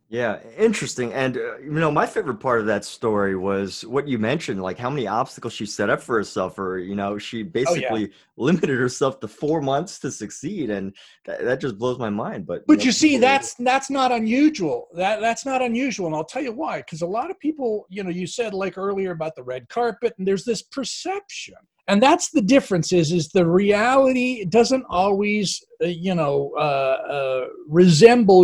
[0.07, 1.13] Yeah, interesting.
[1.13, 4.77] And uh, you know, my favorite part of that story was what you mentioned, like
[4.77, 6.59] how many obstacles she set up for herself.
[6.59, 8.13] Or you know, she basically oh, yeah.
[8.37, 10.93] limited herself to four months to succeed, and
[11.25, 12.45] that, that just blows my mind.
[12.45, 14.89] But but you, know, you see, that's that's not unusual.
[14.93, 16.77] That that's not unusual, and I'll tell you why.
[16.77, 20.13] Because a lot of people, you know, you said like earlier about the red carpet,
[20.19, 21.55] and there's this perception
[21.87, 27.45] and that's the difference is is the reality doesn't always uh, you know uh, uh,
[27.67, 28.43] resemble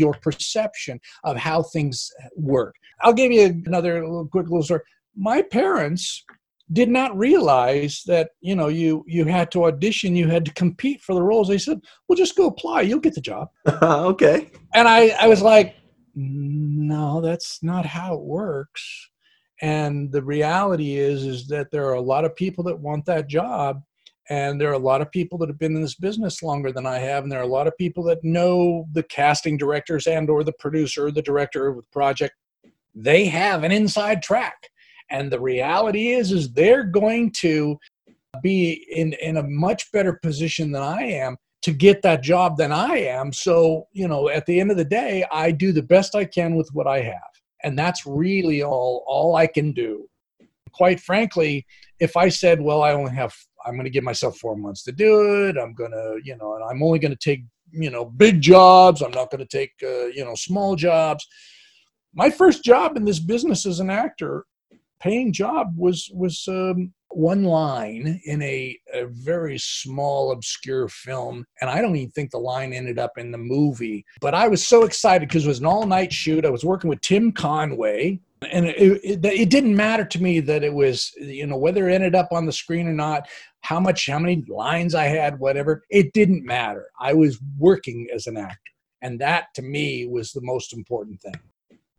[0.00, 2.74] your perception of how things work.
[3.02, 4.80] I'll give you another little, quick little story.
[5.16, 6.24] My parents
[6.72, 11.00] did not realize that you know you you had to audition you had to compete
[11.02, 11.48] for the roles.
[11.48, 13.48] They said well just go apply you'll get the job.
[13.82, 14.50] Okay.
[14.74, 15.76] And i i was like
[16.14, 18.82] no that's not how it works.
[19.62, 23.28] And the reality is is that there are a lot of people that want that
[23.28, 23.82] job
[24.30, 26.86] and there are a lot of people that have been in this business longer than
[26.86, 30.30] i have and there are a lot of people that know the casting directors and
[30.30, 32.34] or the producer or the director of the project.
[32.94, 34.70] They have an inside track.
[35.10, 37.78] And the reality is is they're going to
[38.42, 42.70] be in in a much better position than i am to get that job than
[42.70, 43.32] i am.
[43.32, 46.54] So you know at the end of the day i do the best i can
[46.54, 47.32] with what i have.
[47.64, 50.08] And that's really all all i can do.
[50.72, 51.66] Quite frankly
[51.98, 53.34] if i said well i only have
[53.64, 56.54] i'm going to give myself four months to do it i'm going to you know
[56.54, 59.72] and i'm only going to take you know big jobs i'm not going to take
[59.82, 61.26] uh, you know small jobs
[62.14, 64.44] my first job in this business as an actor
[65.00, 71.44] paying job was was um, one line in a, a, very small, obscure film.
[71.60, 74.04] And I don't even think the line ended up in the movie.
[74.20, 76.44] But I was so excited because it was an all night shoot.
[76.44, 78.20] I was working with Tim Conway.
[78.50, 81.94] And it, it, it, didn't matter to me that it was, you know, whether it
[81.94, 83.28] ended up on the screen or not,
[83.60, 85.84] how much, how many lines I had, whatever.
[85.90, 86.86] It didn't matter.
[86.98, 88.56] I was working as an actor.
[89.02, 91.34] And that to me was the most important thing.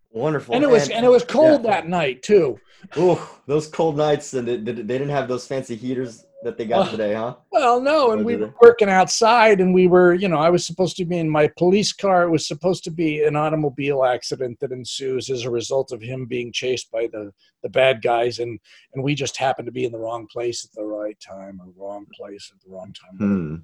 [0.09, 0.55] Wonderful.
[0.55, 1.71] And it was and, and it was cold yeah.
[1.71, 2.59] that night too.
[2.97, 6.87] Oh, those cold nights, and they, they didn't have those fancy heaters that they got
[6.87, 7.35] uh, today, huh?
[7.51, 10.97] Well, no, and we were working outside, and we were, you know, I was supposed
[10.97, 12.23] to be in my police car.
[12.23, 16.25] It was supposed to be an automobile accident that ensues as a result of him
[16.25, 17.31] being chased by the
[17.63, 18.59] the bad guys, and
[18.93, 21.71] and we just happened to be in the wrong place at the right time, or
[21.75, 23.17] wrong place at the wrong time.
[23.17, 23.55] Hmm.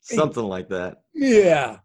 [0.00, 1.02] So, Something like that.
[1.14, 1.78] Yeah.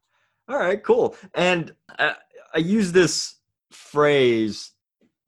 [0.47, 1.15] All right, cool.
[1.34, 2.15] And I,
[2.54, 3.36] I use this
[3.71, 4.71] phrase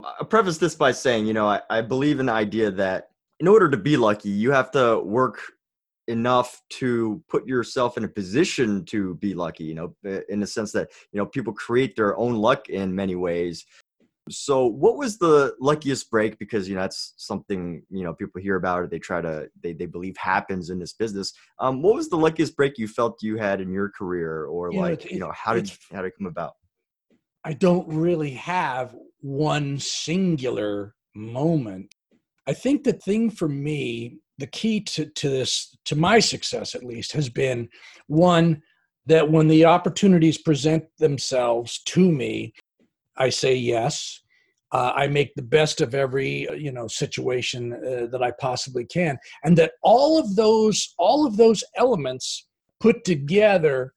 [0.04, 3.12] i preface this by saying you know I, I believe in the idea that
[3.43, 5.41] in order to be lucky you have to work
[6.08, 9.93] enough to put yourself in a position to be lucky you know
[10.29, 13.65] in the sense that you know people create their own luck in many ways.
[14.29, 16.39] So what was the luckiest break?
[16.39, 19.73] Because you know that's something you know people hear about or they try to they,
[19.73, 21.34] they believe happens in this business.
[21.60, 24.79] Um what was the luckiest break you felt you had in your career or you
[24.79, 26.53] like know, you know how did how did it come about?
[27.43, 31.93] I don't really have one singular moment.
[32.47, 36.84] I think the thing for me, the key to, to this, to my success at
[36.84, 37.69] least, has been
[38.08, 38.62] one
[39.06, 42.53] that when the opportunities present themselves to me,
[43.17, 44.19] I say yes.
[44.71, 49.19] Uh, I make the best of every you know situation uh, that I possibly can,
[49.43, 52.47] and that all of those all of those elements
[52.79, 53.93] put together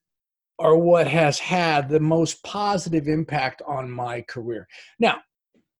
[0.59, 4.67] are what has had the most positive impact on my career.
[4.99, 5.17] Now,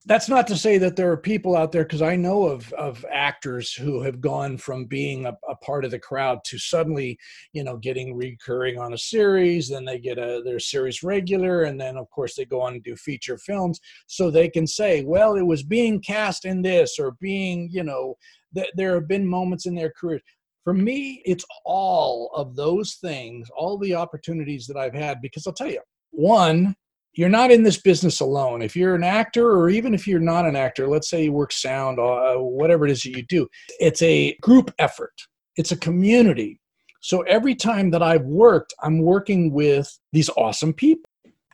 [0.07, 3.05] that's not to say that there are people out there because I know of of
[3.13, 7.19] actors who have gone from being a, a, part of the crowd to suddenly,
[7.53, 9.69] you know, getting recurring on a series.
[9.69, 12.85] Then they get a their series regular, and then of course they go on and
[12.85, 13.81] do feature films.
[14.07, 18.15] So they can say, well, it was being cast in this or being, you know,
[18.55, 20.21] th- there have been moments in their career
[20.63, 25.21] for me, it's all of those things, all the opportunities that I've had.
[25.21, 26.75] Because I'll tell you, one,
[27.17, 28.61] you're not in this business alone.
[28.63, 31.51] If you're an actor, or even if you're not an actor, let's say you work
[31.51, 33.49] sound, uh, whatever it is that you do,
[33.81, 35.15] it's a group effort,
[35.57, 36.61] it's a community.
[37.01, 41.09] So every time that I've worked, I'm working with these awesome people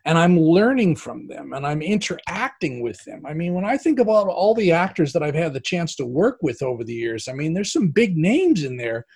[0.04, 3.24] and I'm learning from them and I'm interacting with them.
[3.24, 6.06] I mean, when I think about all the actors that I've had the chance to
[6.06, 9.06] work with over the years, I mean, there's some big names in there.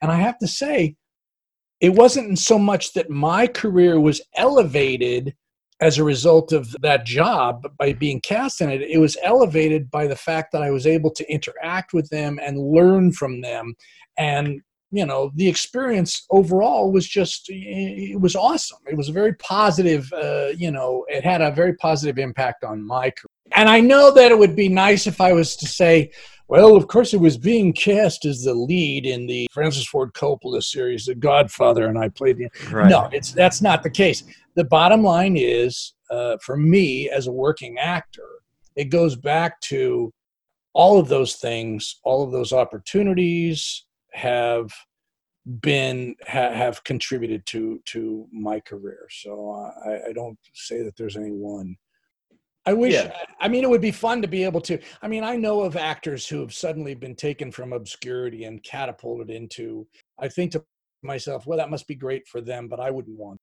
[0.00, 0.96] And I have to say,
[1.80, 5.34] it wasn't so much that my career was elevated
[5.82, 8.80] as a result of that job by being cast in it.
[8.82, 12.56] It was elevated by the fact that I was able to interact with them and
[12.56, 13.74] learn from them
[14.16, 19.34] and you know the experience overall was just it was awesome it was a very
[19.36, 23.80] positive uh, you know it had a very positive impact on my career and i
[23.80, 26.10] know that it would be nice if i was to say
[26.48, 30.62] well of course it was being cast as the lead in the francis ford coppola
[30.62, 32.90] series the godfather and i played the right.
[32.90, 37.32] no it's that's not the case the bottom line is uh, for me as a
[37.32, 38.28] working actor
[38.76, 40.12] it goes back to
[40.74, 44.70] all of those things all of those opportunities have
[45.60, 49.06] been ha, have contributed to to my career.
[49.10, 51.76] So uh, I, I, don't say that there's any one.
[52.64, 52.94] I wish.
[52.94, 53.12] Yeah.
[53.40, 54.78] I mean, it would be fun to be able to.
[55.02, 59.30] I mean, I know of actors who have suddenly been taken from obscurity and catapulted
[59.30, 59.86] into.
[60.18, 60.64] I think to
[61.02, 63.40] myself, well, that must be great for them, but I wouldn't want.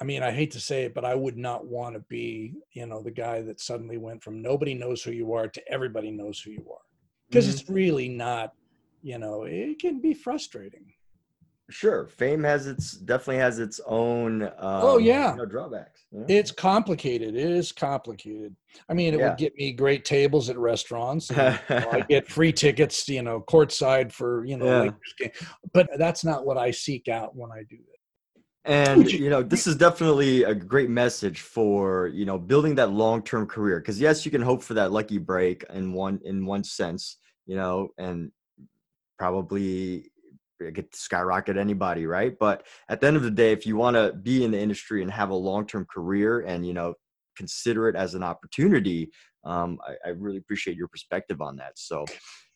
[0.00, 2.86] I mean, I hate to say it, but I would not want to be, you
[2.86, 6.40] know, the guy that suddenly went from nobody knows who you are to everybody knows
[6.40, 6.84] who you are.
[7.28, 7.60] Because mm-hmm.
[7.60, 8.52] it's really not
[9.06, 10.84] you know it can be frustrating
[11.70, 16.50] sure fame has its definitely has its own um, oh yeah you know, drawbacks it's
[16.50, 18.54] complicated it is complicated
[18.88, 19.28] i mean it yeah.
[19.28, 23.22] would get me great tables at restaurants and, you know, i get free tickets you
[23.22, 25.28] know courtside for you know yeah.
[25.72, 27.95] but that's not what i seek out when i do that
[28.66, 33.46] and you know this is definitely a great message for you know building that long-term
[33.46, 37.18] career because yes you can hope for that lucky break in one in one sense
[37.46, 38.30] you know and
[39.18, 40.10] probably
[40.72, 42.36] get skyrocket anybody, right?
[42.38, 45.02] But at the end of the day, if you want to be in the industry
[45.02, 46.94] and have a long-term career and you know
[47.36, 49.10] consider it as an opportunity,
[49.44, 51.72] um, I, I really appreciate your perspective on that.
[51.76, 52.04] So.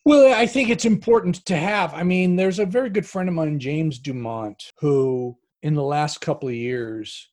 [0.06, 1.92] Well, I think it's important to have.
[1.92, 6.20] I mean, there's a very good friend of mine, James Dumont, who in the last
[6.20, 7.28] couple of years,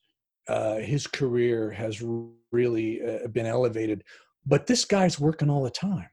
[0.48, 2.02] uh, his career has
[2.52, 4.04] really uh, been elevated.
[4.46, 6.08] But this guy's working all the time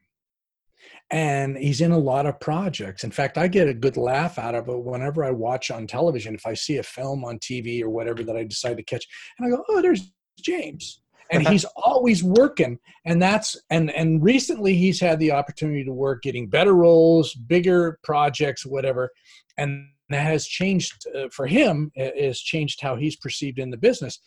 [1.10, 3.04] and he's in a lot of projects.
[3.04, 6.34] In fact, I get a good laugh out of it whenever I watch on television.
[6.34, 9.06] If I see a film on TV or whatever that I decide to catch,
[9.38, 12.78] and I go, "Oh, there's James," and he's always working.
[13.04, 17.98] And that's and and recently he's had the opportunity to work, getting better roles, bigger
[18.02, 19.10] projects, whatever,
[19.56, 21.90] and that has changed uh, for him.
[21.96, 24.18] Has changed how he's perceived in the business.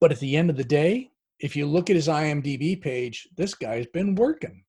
[0.00, 3.54] But at the end of the day, if you look at his IMDb page, this
[3.54, 4.64] guy's been working.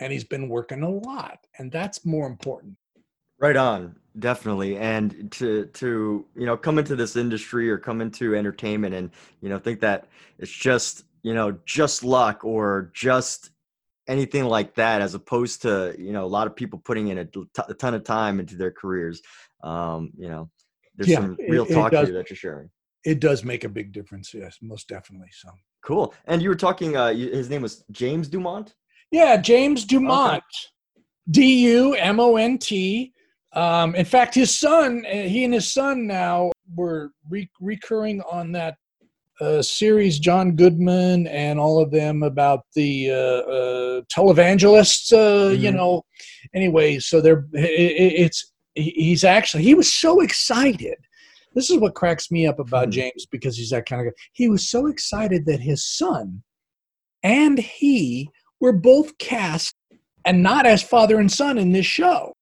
[0.00, 1.38] And he's been working a lot.
[1.58, 2.76] And that's more important.
[3.38, 3.96] Right on.
[4.18, 4.76] Definitely.
[4.76, 9.48] And to to you know come into this industry or come into entertainment and you
[9.48, 13.50] know think that it's just you know just luck or just
[14.06, 17.74] anything like that as opposed to you know a lot of people putting in a
[17.74, 19.22] ton of time into their careers
[19.62, 20.50] um you know
[20.96, 22.70] there's yeah, some real it, talk it does, here that you're sharing
[23.04, 25.48] it does make a big difference yes most definitely so
[25.84, 28.74] cool and you were talking uh his name was james dumont
[29.12, 31.04] yeah, James Dumont, okay.
[31.30, 33.12] D U M O N T.
[33.54, 38.50] Um, in fact, his son, uh, he and his son now were re- recurring on
[38.52, 38.76] that
[39.42, 45.12] uh, series, John Goodman and all of them about the uh, uh, televangelists.
[45.12, 45.62] Uh, mm-hmm.
[45.62, 46.02] You know,
[46.54, 50.96] anyway, so they're it, it's he's actually he was so excited.
[51.54, 52.92] This is what cracks me up about mm-hmm.
[52.92, 54.18] James because he's that kind of guy.
[54.32, 56.42] He was so excited that his son
[57.22, 58.30] and he
[58.60, 59.74] were both cast
[60.24, 62.32] and not as father and son in this show.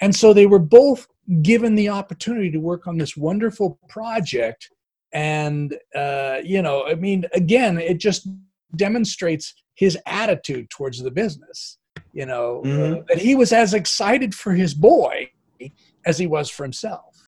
[0.00, 1.06] And so they were both
[1.42, 4.70] given the opportunity to work on this wonderful project.
[5.12, 8.28] And, uh, you know, I mean, again, it just
[8.76, 11.78] demonstrates his attitude towards the business,
[12.12, 13.00] you know, mm-hmm.
[13.00, 15.30] uh, that he was as excited for his boy
[16.04, 17.26] as he was for himself.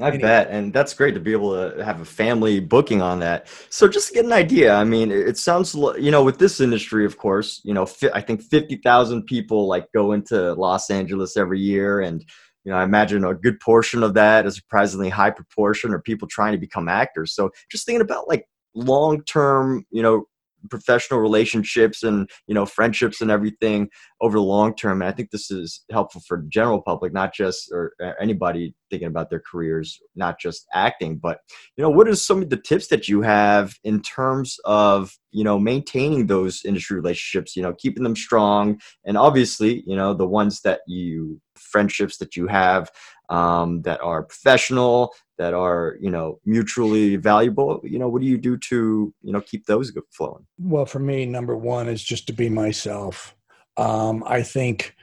[0.00, 0.22] I anyway.
[0.22, 3.48] bet, and that's great to be able to have a family booking on that.
[3.68, 7.04] So just to get an idea, I mean, it sounds you know with this industry,
[7.04, 11.60] of course, you know, I think fifty thousand people like go into Los Angeles every
[11.60, 12.24] year, and
[12.64, 16.28] you know, I imagine a good portion of that, a surprisingly high proportion, are people
[16.28, 17.34] trying to become actors.
[17.34, 20.24] So just thinking about like long term, you know,
[20.68, 23.88] professional relationships and you know friendships and everything
[24.20, 25.00] over the long term.
[25.00, 29.08] And i think this is helpful for the general public not just or anybody thinking
[29.08, 31.16] about their careers not just acting.
[31.16, 31.38] But
[31.76, 35.44] you know what are some of the tips that you have in terms of you
[35.44, 38.80] know maintaining those industry relationships you know keeping them strong?
[39.04, 42.90] And obviously you know the ones that you friendships that you have
[43.30, 48.36] um, that are professional that are you know mutually valuable you know what do you
[48.36, 50.44] do to you know keep those flowing?
[50.58, 53.34] Well for me number one is just to be myself.
[53.76, 54.94] Um, i think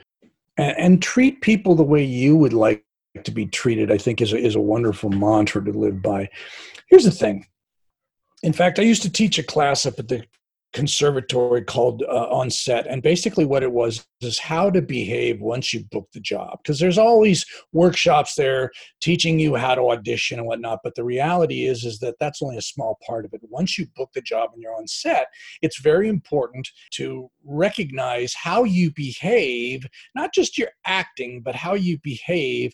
[0.58, 2.84] and, and, treat people the way you would like
[3.24, 6.30] to be treated i think is a, is a wonderful mantra to live by.
[6.90, 7.48] Here's the thing.
[8.44, 10.26] In fact i used to teach a class up at the
[10.74, 12.88] conservatory called uh, on set.
[12.88, 16.80] And basically what it was is how to behave once you book the job because
[16.80, 20.80] there's always workshops there teaching you how to audition and whatnot.
[20.84, 23.42] But the reality is is that that's only a small part of it.
[23.44, 25.28] Once you book the job and you're on set
[25.62, 31.98] it's very important to recognize how you behave not just your acting but how you
[32.04, 32.74] behave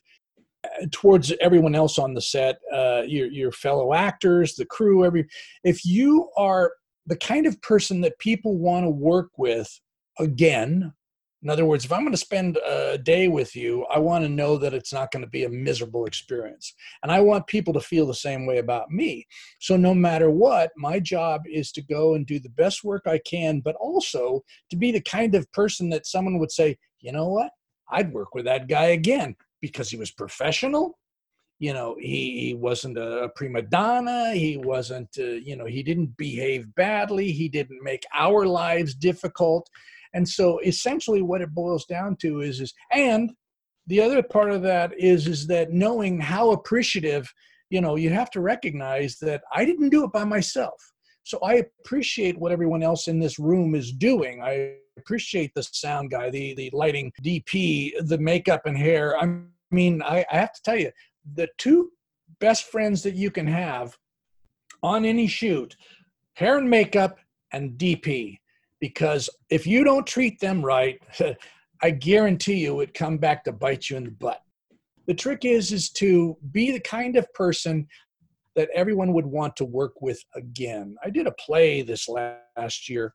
[0.66, 5.28] uh, towards everyone else on the set uh, your, your fellow actors the crew every
[5.64, 6.74] if you are
[7.06, 9.80] the kind of person that people want to work with
[10.20, 10.94] again.
[11.42, 14.30] In other words, if I'm going to spend a day with you, I want to
[14.30, 16.74] know that it's not going to be a miserable experience.
[17.04, 19.28] And I want people to feel the same way about me.
[19.60, 23.20] So, no matter what, my job is to go and do the best work I
[23.26, 27.28] can, but also to be the kind of person that someone would say, you know
[27.28, 27.52] what?
[27.89, 30.98] I'd work with that guy again because he was professional,
[31.60, 36.18] you know he, he wasn't a prima donna he wasn't uh, you know he didn't
[36.18, 39.70] behave badly he didn't make our lives difficult.
[40.16, 43.32] And so essentially what it boils down to is is and
[43.88, 47.32] the other part of that is is that knowing how appreciative
[47.70, 50.80] you know you have to recognize that i didn't do it by myself.
[51.24, 54.42] So i appreciate what everyone else in this room is doing.
[54.42, 59.18] I appreciate the sound guy the the lighting dp the makeup and hair.
[59.18, 59.39] I
[59.72, 60.92] mean I, I have to tell you
[61.36, 61.92] the two
[62.40, 63.98] best friends that you can have
[64.82, 65.76] on any shoot
[66.34, 67.18] hair and makeup
[67.52, 68.38] and DP.
[68.80, 71.00] Because if you don't treat them right,
[71.82, 74.41] I guarantee you it come back to bite you in the butt.
[75.08, 77.88] The trick is is to be the kind of person
[78.56, 80.95] that everyone would want to work with again.
[81.04, 83.14] I did a play this last year.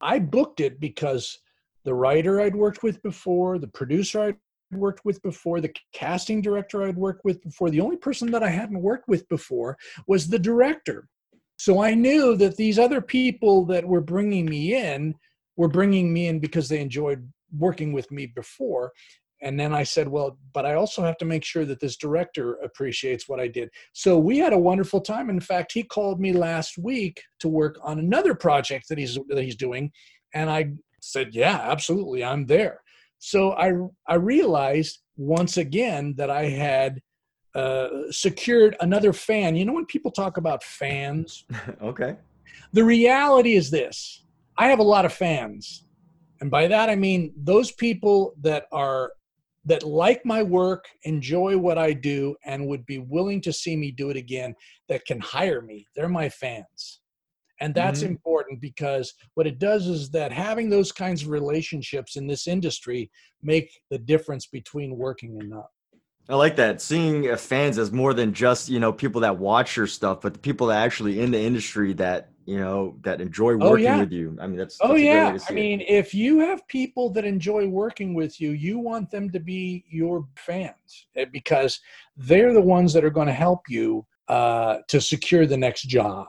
[0.00, 1.38] I booked it because
[1.84, 4.36] the writer I'd worked with before, the producer I'd
[4.72, 7.70] worked with before, the casting director I'd worked with before.
[7.70, 11.08] The only person that I hadn't worked with before was the director.
[11.56, 15.14] So I knew that these other people that were bringing me in
[15.56, 18.92] were bringing me in because they enjoyed working with me before
[19.42, 22.54] and then I said, well, but I also have to make sure that this director
[22.56, 23.70] appreciates what I did.
[23.92, 25.30] So we had a wonderful time.
[25.30, 29.42] In fact, he called me last week to work on another project that he's that
[29.42, 29.90] he's doing,
[30.34, 32.82] and I said, yeah, absolutely, I'm there.
[33.20, 33.72] So I
[34.08, 37.00] I realized once again that I had
[37.54, 39.54] uh, secured another fan.
[39.54, 41.44] You know when people talk about fans,
[41.82, 42.16] okay.
[42.72, 44.24] The reality is this:
[44.58, 45.86] I have a lot of fans.
[46.40, 49.12] And by that I mean those people that are
[49.66, 53.90] that like my work, enjoy what I do, and would be willing to see me
[53.90, 54.54] do it again,
[54.88, 55.86] that can hire me.
[55.94, 57.00] They're my fans.
[57.60, 58.10] And that's mm-hmm.
[58.10, 63.10] important because what it does is that having those kinds of relationships in this industry
[63.42, 65.68] make the difference between working and not.
[66.28, 66.80] I like that.
[66.80, 70.32] Seeing uh, fans as more than just, you know, people that watch your stuff, but
[70.32, 73.90] the people that actually in the industry that you know that enjoy oh, working oh,
[73.90, 74.00] yeah.
[74.00, 75.88] with you i mean that's, oh yeah i mean it.
[75.88, 80.26] if you have people that enjoy working with you you want them to be your
[80.36, 81.80] fans eh, because
[82.16, 86.26] they're the ones that are going to help you uh, to secure the next job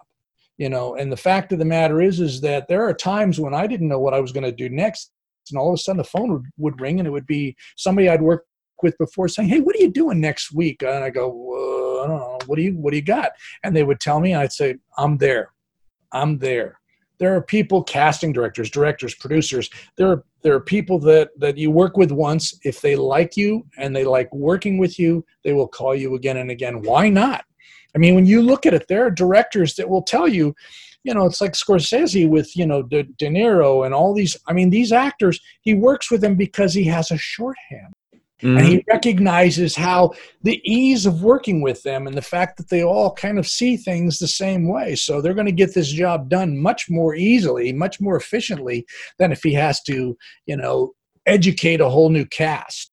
[0.62, 3.54] you know and the fact of the matter is is that there are times when
[3.54, 5.12] i didn't know what i was going to do next
[5.50, 8.08] and all of a sudden the phone would, would ring and it would be somebody
[8.08, 8.48] i'd worked
[8.84, 12.20] with before saying hey what are you doing next week and i go i don't
[12.20, 13.32] know what do you what do you got
[13.64, 15.52] and they would tell me and i'd say i'm there
[16.12, 16.80] I'm there.
[17.20, 19.70] There are people, casting directors, directors, producers.
[19.96, 22.60] There are there are people that that you work with once.
[22.64, 26.38] If they like you and they like working with you, they will call you again
[26.38, 26.82] and again.
[26.82, 27.46] Why not?
[27.96, 30.56] I mean, when you look at it, there are directors that will tell you,
[31.04, 34.38] you know, it's like Scorsese with you know De, De Niro and all these.
[34.48, 35.40] I mean, these actors.
[35.62, 37.94] He works with them because he has a shorthand.
[38.42, 38.58] Mm-hmm.
[38.58, 38.92] And he mm-hmm.
[38.92, 40.12] recognizes how
[40.42, 43.78] the ease of working with them and the fact that they all kind of see
[43.78, 44.96] things the same way.
[44.96, 48.86] So they're going to get this job done much more easily, much more efficiently
[49.20, 50.18] than if he has to,
[50.48, 50.94] you know,
[51.28, 52.92] educate a whole new cast.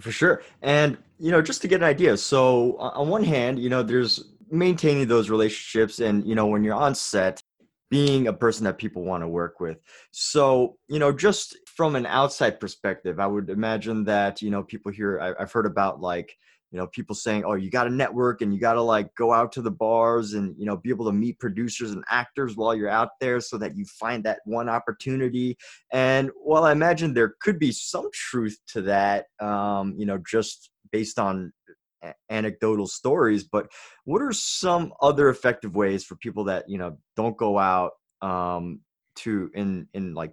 [0.00, 0.42] For sure.
[0.62, 2.16] And, you know, just to get an idea.
[2.16, 6.74] So, on one hand, you know, there's maintaining those relationships and, you know, when you're
[6.74, 7.42] on set,
[7.90, 9.78] being a person that people want to work with.
[10.10, 14.90] So, you know, just from an outside perspective, I would imagine that, you know, people
[14.90, 16.36] here, I, have heard about like,
[16.72, 19.32] you know, people saying, oh, you got to network and you got to like go
[19.32, 22.74] out to the bars and, you know, be able to meet producers and actors while
[22.74, 25.56] you're out there so that you find that one opportunity.
[25.92, 30.70] And while I imagine there could be some truth to that, um, you know, just
[30.90, 31.52] based on
[32.30, 33.68] anecdotal stories but
[34.04, 37.92] what are some other effective ways for people that you know don't go out
[38.22, 38.80] um
[39.16, 40.32] to in in like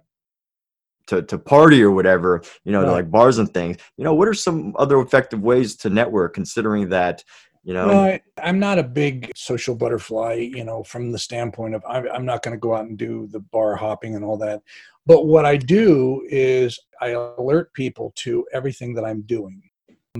[1.06, 2.92] to to party or whatever you know right.
[2.92, 3.78] like bars and things?
[3.96, 7.24] You know what are some other effective ways to network considering that
[7.62, 11.82] you know I, am not a big social butterfly you know from the standpoint of
[11.88, 14.62] i'm, I'm not going to go out and do the bar hopping and all that.
[15.06, 19.62] But what i do is i alert people to everything that i'm doing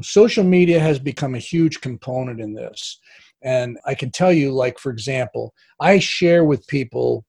[0.02, 2.98] Social media has become a huge component in this.
[3.42, 7.24] And I can tell you, like, for example, I share with people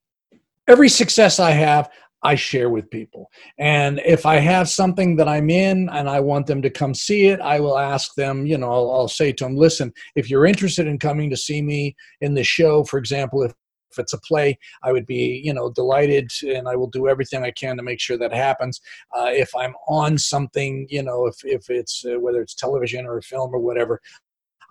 [0.68, 1.90] every success I have,
[2.24, 3.30] I share with people.
[3.60, 7.28] And if I have something that I'm in and I want them to come see
[7.28, 10.48] it, I will ask them, you know, I'll, I'll, say to them, listen, if you're
[10.48, 13.54] interested in coming to see me in the show, for example, if
[13.96, 17.44] if it's a play, I would be, you know, delighted and I will do everything
[17.44, 18.82] I can to make sure that happens.
[19.16, 23.18] Uh, if I'm on something, you know, if, if it's uh, whether it's television or
[23.18, 24.02] a film or whatever,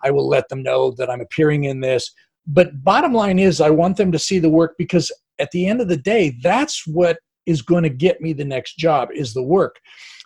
[0.03, 2.11] I will let them know that I'm appearing in this.
[2.47, 5.81] But bottom line is, I want them to see the work because at the end
[5.81, 9.43] of the day, that's what is going to get me the next job is the
[9.43, 9.79] work.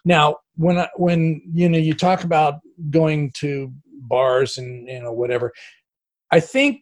[0.06, 2.56] Now, when I, when you know you talk about
[2.90, 5.52] going to bars and you know whatever,
[6.32, 6.82] I think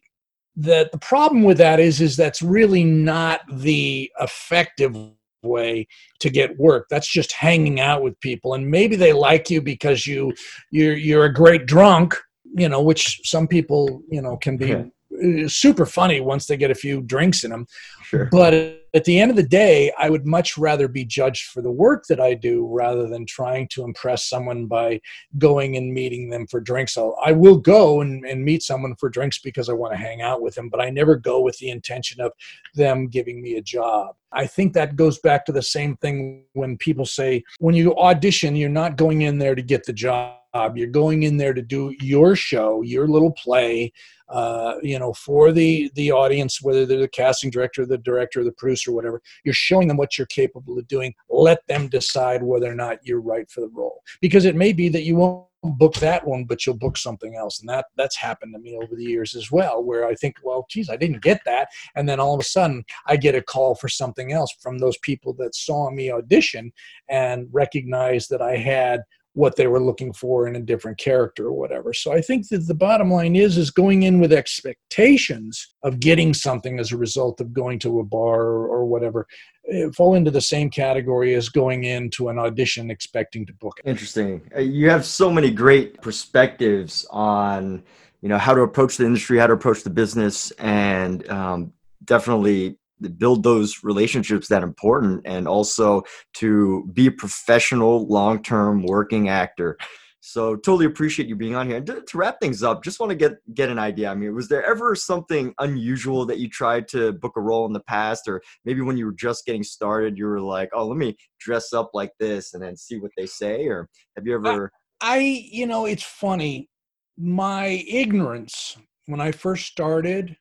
[0.58, 4.95] that the problem with that is is that's really not the effective
[5.43, 5.88] way
[6.20, 6.88] to get work.
[6.89, 8.55] That's just hanging out with people.
[8.55, 10.34] And maybe they like you because you
[10.72, 12.16] you're you're a great drunk
[12.58, 16.76] you know which some people you know can be super funny once they get a
[16.76, 17.66] few drinks in them
[18.03, 18.28] sure.
[18.32, 21.72] but at the end of the day, I would much rather be judged for the
[21.72, 25.02] work that I do rather than trying to impress someone by
[25.38, 26.95] going and meeting them for drinks.
[26.95, 30.24] So I will go and, and meet someone for drinks because I want to hang
[30.24, 32.32] out with them, but I never go with the intention of
[32.74, 34.16] them giving me a job.
[34.32, 38.56] I think that goes back to the same thing when people say, when you audition,
[38.56, 40.38] you're not going in there to get the job.
[40.76, 43.91] You're going in there to do your show, your little play,
[44.30, 48.51] uh, you know, for the the audience, whether they're the casting director, the director, the
[48.51, 49.22] producer, whatever.
[49.43, 51.14] You're showing them what you're capable of doing.
[51.30, 54.89] Let them decide whether or not you're right for the role, because it may be
[54.89, 57.60] that you won't book that one, but you'll book something else.
[57.60, 60.66] And that that's happened to me over the years as well, where I think, well,
[60.70, 61.70] geez, I didn't get that.
[61.95, 64.97] And then all of a sudden I get a call for something else from those
[64.99, 66.72] people that saw me audition
[67.10, 69.01] and recognized that I had
[69.38, 71.94] what they were looking for in a different character or whatever.
[71.94, 76.34] So I think that the bottom line is is going in with expectations of getting
[76.34, 79.28] something as a result of going to a bar or, whatever
[79.72, 83.78] eh, fall into the same category as going into an audition expecting to book.
[83.86, 84.42] Interesting.
[84.56, 87.84] Uh, you have so many great perspectives on
[88.22, 91.74] you know how to approach the industry, how to approach the business, and um,
[92.06, 92.80] definitely
[93.18, 99.78] build those relationships that important and also to be a professional long-term working actor.
[100.20, 101.78] So totally appreciate you being on here.
[101.78, 104.10] And to, to, wrap things up just want to get get an idea.
[104.10, 107.72] I mean was there ever something unusual that you tried to book a role in
[107.72, 108.28] the past?
[108.28, 111.72] Or maybe when you were just getting started you were like oh let me dress
[111.72, 113.88] up like this and then see what they say or
[114.18, 114.70] have you ever
[115.00, 116.70] i, I you know it's funny.
[117.18, 120.36] My ignorance when i first started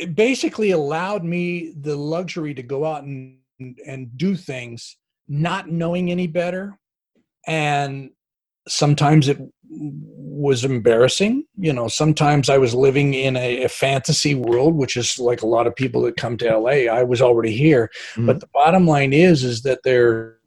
[0.00, 3.36] it basically allowed me the luxury to go out and
[3.86, 4.96] and do things
[5.28, 6.78] not knowing any better
[7.46, 8.10] and
[8.66, 9.38] sometimes it
[9.68, 15.18] was embarrassing you know sometimes i was living in a, a, fantasy world which is
[15.18, 18.26] like a lot of people that come to la i was already here mm-hmm.
[18.26, 20.38] but the bottom line is is that there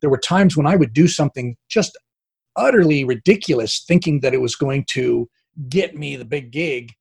[0.00, 1.98] there were times when i would do something just
[2.56, 5.28] utterly ridiculous thinking that it was going to
[5.68, 6.92] get me the big gig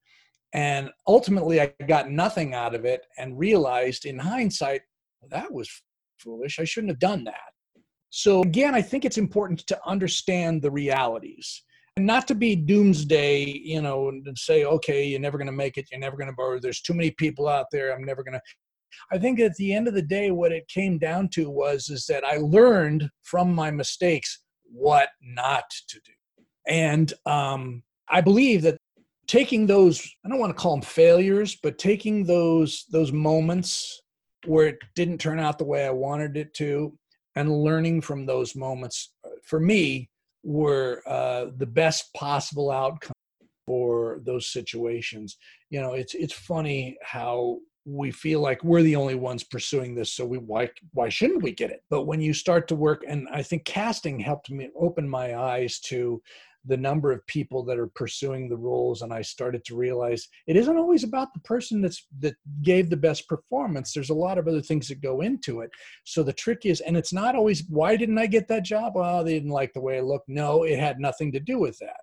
[0.53, 4.81] and ultimately, I got nothing out of it and realized in hindsight,
[5.29, 5.69] that was
[6.19, 6.59] foolish.
[6.59, 7.53] I shouldn't have done that.
[8.09, 11.63] So, again, I think it's important to understand the realities
[11.95, 15.77] and not to be doomsday, you know, and say, okay, you're never going to make
[15.77, 15.87] it.
[15.91, 16.59] You're never going to borrow.
[16.59, 17.93] There's too many people out there.
[17.93, 18.41] I'm never going to.
[19.11, 22.05] I think at the end of the day, what it came down to was is
[22.07, 26.43] that I learned from my mistakes what not to do.
[26.67, 28.77] And um, I believe that
[29.31, 34.01] taking those i don't want to call them failures but taking those those moments
[34.45, 36.91] where it didn't turn out the way i wanted it to
[37.35, 40.09] and learning from those moments uh, for me
[40.43, 43.13] were uh, the best possible outcome
[43.65, 45.37] for those situations.
[45.69, 50.13] You know it's it's funny how we feel like we're the only ones pursuing this
[50.13, 51.83] so we why why shouldn't we get it?
[51.89, 55.79] But when you start to work and i think casting helped me open my eyes
[55.79, 56.21] to
[56.65, 60.55] the number of people that are pursuing the roles and i started to realize it
[60.55, 63.93] isn't always about the person that's that gave the best performance.
[63.93, 65.71] There's a lot of other things that go into it.
[66.03, 68.93] So the trick is and it's not always why didn't i get that job?
[68.95, 70.29] Well they didn't like the way i looked.
[70.29, 72.01] No it had nothing to do with that.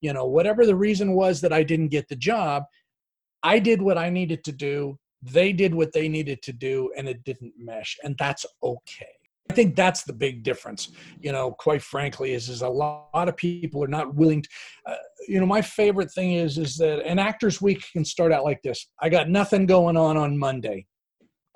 [0.00, 2.64] You know whatever the reason was that i didn't get the job
[3.42, 7.08] i did what i needed to do they did what they needed to do and
[7.08, 9.14] it didn't mesh and that's okay
[9.52, 10.92] I think that's the big difference.
[11.20, 14.48] You know, quite frankly, is is a lot, of people are not willing to.
[14.86, 14.94] Uh,
[15.28, 18.62] you know, my favorite thing is is that an actor's week can start out like
[18.62, 18.88] this.
[19.02, 20.86] I got nothing going on on Monday.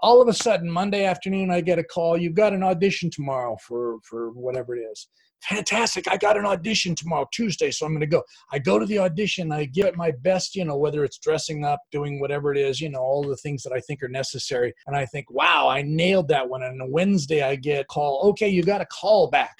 [0.00, 2.18] All of a sudden, Monday afternoon, I get a call.
[2.18, 5.08] You've got an audition tomorrow for for whatever it is
[5.42, 6.10] fantastic.
[6.10, 8.22] I got an audition tomorrow, Tuesday, so I'm going to go.
[8.52, 9.52] I go to the audition.
[9.52, 12.80] I give it my best, you know, whether it's dressing up, doing whatever it is,
[12.80, 14.74] you know, all the things that I think are necessary.
[14.86, 16.62] And I think, wow, I nailed that one.
[16.62, 18.28] And on Wednesday, I get a call.
[18.30, 19.56] Okay, you got a call back.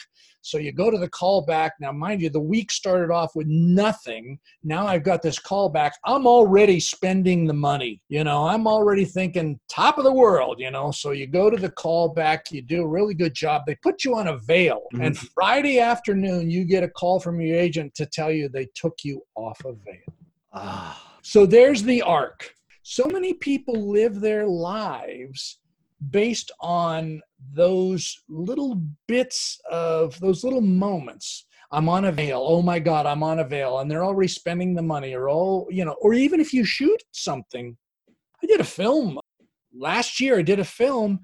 [0.47, 1.72] So you go to the callback.
[1.80, 4.38] Now, mind you, the week started off with nothing.
[4.62, 5.90] Now I've got this callback.
[6.05, 8.01] I'm already spending the money.
[8.09, 10.92] You know, I'm already thinking top of the world, you know.
[10.92, 13.62] So you go to the callback, you do a really good job.
[13.66, 14.82] They put you on avail.
[14.94, 15.03] Mm-hmm.
[15.03, 18.99] And Friday afternoon, you get a call from your agent to tell you they took
[19.03, 20.14] you off avail.
[20.53, 21.18] Ah.
[21.22, 22.53] So there's the arc.
[22.84, 25.59] So many people live their lives
[26.11, 27.21] based on
[27.53, 31.47] those little bits of those little moments.
[31.73, 32.45] I'm on avail.
[32.47, 33.81] Oh my god i'm on avail.
[33.81, 37.03] And they're already spending the money or all you know or even if you shoot
[37.13, 37.77] something.
[38.43, 39.19] I did a film.
[39.75, 41.21] Last year i did a film.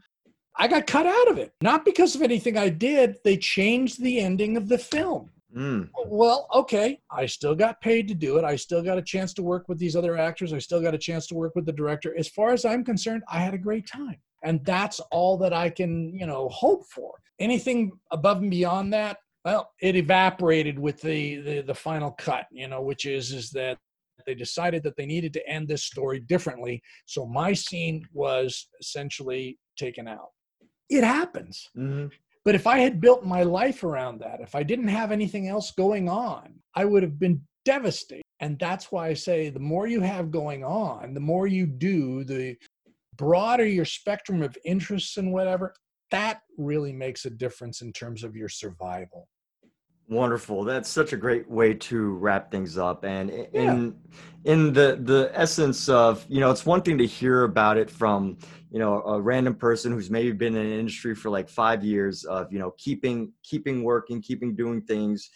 [0.56, 1.52] I got cut out of it.
[1.62, 3.16] Not because of anything i did.
[3.24, 5.30] They changed the ending of the film.
[5.54, 5.90] Mm.
[6.06, 6.98] well okay.
[7.10, 8.44] I still got paid to do it.
[8.44, 10.54] I still got a chance to work with these other actors.
[10.54, 12.16] I still got a chance to work with the director.
[12.18, 15.68] As far as i'm concerned i had a great time and that's all that i
[15.68, 17.12] can you know hope for.
[17.38, 22.68] Anything above and beyond that well it evaporated with the the, the final cut you
[22.68, 23.78] know which is is that
[24.26, 26.82] they decided that they needed to end this story differently.
[27.06, 30.30] So my scene was essentially taken out.
[30.88, 31.68] It happens.
[31.76, 32.08] Mm-hmm.
[32.44, 35.70] but if i had built my life around that if i didn't have anything else
[35.70, 38.22] going on i would have been devastated.
[38.40, 42.24] And that's why i say the more you have going on the more you do
[42.24, 42.56] the
[43.22, 45.72] broader your spectrum of interests and whatever,
[46.10, 49.28] that really makes a difference in terms of your survival.
[50.08, 50.64] Wonderful.
[50.64, 53.04] That's such a great way to wrap things up.
[53.04, 53.94] And in
[54.44, 54.52] yeah.
[54.52, 58.36] in the the essence of, you know, it's one thing to hear about it from,
[58.72, 62.24] you know, a random person who's maybe been in an industry for like 5 years
[62.24, 65.30] of, you know, keeping keeping working, keeping doing things,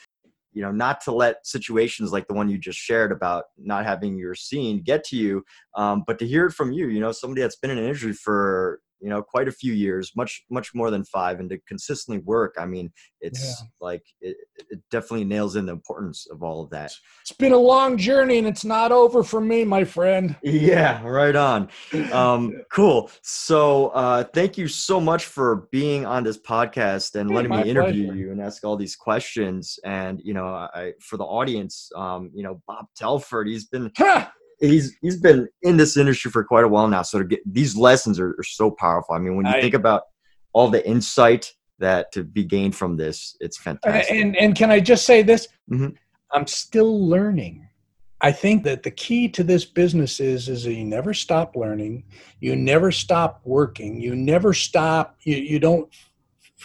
[0.57, 4.17] you know, not to let situations like the one you just shared about not having
[4.17, 5.45] your scene get to you,
[5.75, 8.15] um, but to hear it from you, you know, somebody that's been in an industry
[8.15, 12.21] for you know quite a few years much much more than five and to consistently
[12.25, 12.91] work i mean
[13.27, 13.67] it's yeah.
[13.81, 14.37] like it,
[14.71, 16.93] it definitely nails in the importance of all of that.
[17.23, 20.37] It's been a long journey and it's not over for me my friend.
[20.43, 21.69] Yeah right on.
[22.13, 23.11] Um cool.
[23.23, 28.07] So uh thank you so much for being on this podcast and letting me interview
[28.07, 28.19] pleasure.
[28.19, 29.79] you and ask all these questions.
[29.85, 33.91] And you know i for the audience um you know bob telford he's been
[34.59, 37.03] he's he's been in this industry for quite a while now.
[37.03, 39.15] So to get these lessons are, are so powerful.
[39.15, 40.03] I mean, when you I, think about
[40.53, 44.15] all the insight that to be gained from this, it's fantastic.
[44.15, 45.49] And and can I just say this?
[45.71, 45.89] Mm-hmm.
[46.33, 47.69] I'm still learning.
[48.23, 52.05] I think that the key to this business is is that you never stop learning,
[52.41, 55.17] you never stop working, you never stop.
[55.23, 55.89] You you don't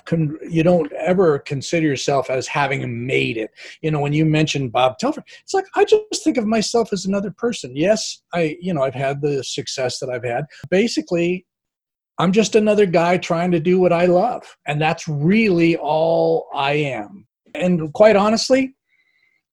[0.05, 3.51] con- you don't ever consider yourself as having made it.
[3.81, 7.05] You know, when you mentioned Bob Telford, it's like I just think of myself as
[7.05, 7.75] another person.
[7.75, 10.45] Yes, I you know I've had the success that I've had.
[10.69, 11.45] Basically,
[12.17, 16.73] I'm just another guy trying to do what I love, and that's really all I
[16.73, 17.27] am.
[17.53, 18.75] And quite honestly,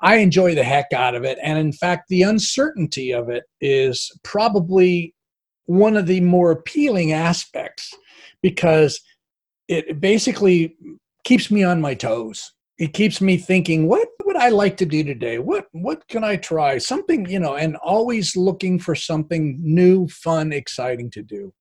[0.01, 1.39] I enjoy the heck out of it.
[1.43, 5.14] And in fact, the uncertainty of it is probably
[5.66, 7.93] one of the more appealing aspects
[8.43, 9.01] because
[9.68, 10.76] it basically
[11.24, 12.52] keeps me on my toes.
[12.78, 15.38] It keeps me thinking what would i like to do today?
[15.38, 16.78] What what can i try?
[16.78, 21.52] Something you know and always looking for something new fun exciting to do.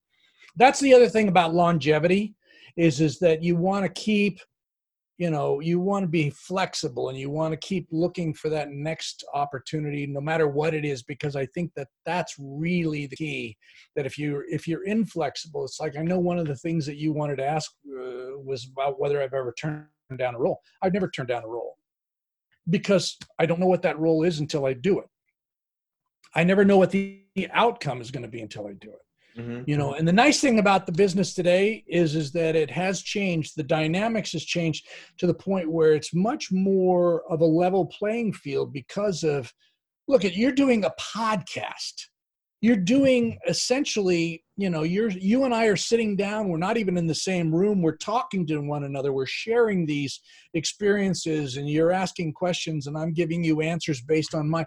[0.55, 2.35] That's the other thing about longevity
[2.77, 4.39] is is that you want to keep
[5.17, 8.69] you know you want to be flexible and you want to keep looking for that
[8.69, 13.57] next opportunity no matter what it is because i think that that's really the key
[13.95, 16.97] that if you if you're inflexible it's like i know one of the things that
[16.97, 19.85] you wanted to ask uh, was about whether i've ever turned
[20.17, 21.77] down a role i've never turned down a role
[22.69, 25.07] because i don't know what that role is until i do it
[26.35, 27.21] i never know what the
[27.51, 29.01] outcome is going to be until i do it
[29.37, 29.69] Mm-hmm.
[29.69, 33.01] You know, and the nice thing about the business today is is that it has
[33.01, 33.53] changed.
[33.55, 34.87] The dynamics has changed
[35.19, 39.53] to the point where it's much more of a level playing field because of
[40.07, 41.93] look at you're doing a podcast.
[42.61, 46.97] You're doing essentially, you know, you're you and I are sitting down, we're not even
[46.97, 50.19] in the same room, we're talking to one another, we're sharing these
[50.55, 54.65] experiences and you're asking questions and I'm giving you answers based on my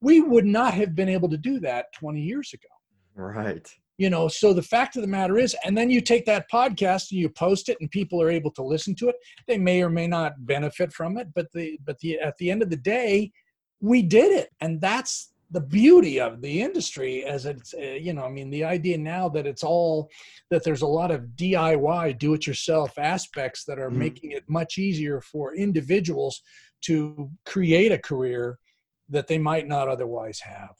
[0.00, 2.68] we would not have been able to do that 20 years ago.
[3.14, 3.68] Right.
[3.98, 7.10] You know so the fact of the matter is and then you take that podcast
[7.10, 9.16] and you post it and people are able to listen to it.
[9.46, 12.62] They may or may not benefit from it but the but the at the end
[12.62, 13.32] of the day
[13.80, 18.24] we did it and that's the beauty of the industry as it's uh, you know
[18.24, 20.10] i mean the idea now that it's all
[20.50, 24.00] that there's a lot of diy do it yourself aspects that are mm-hmm.
[24.00, 26.42] making it much easier for individuals
[26.82, 28.58] to create a career
[29.08, 30.74] that they might not otherwise have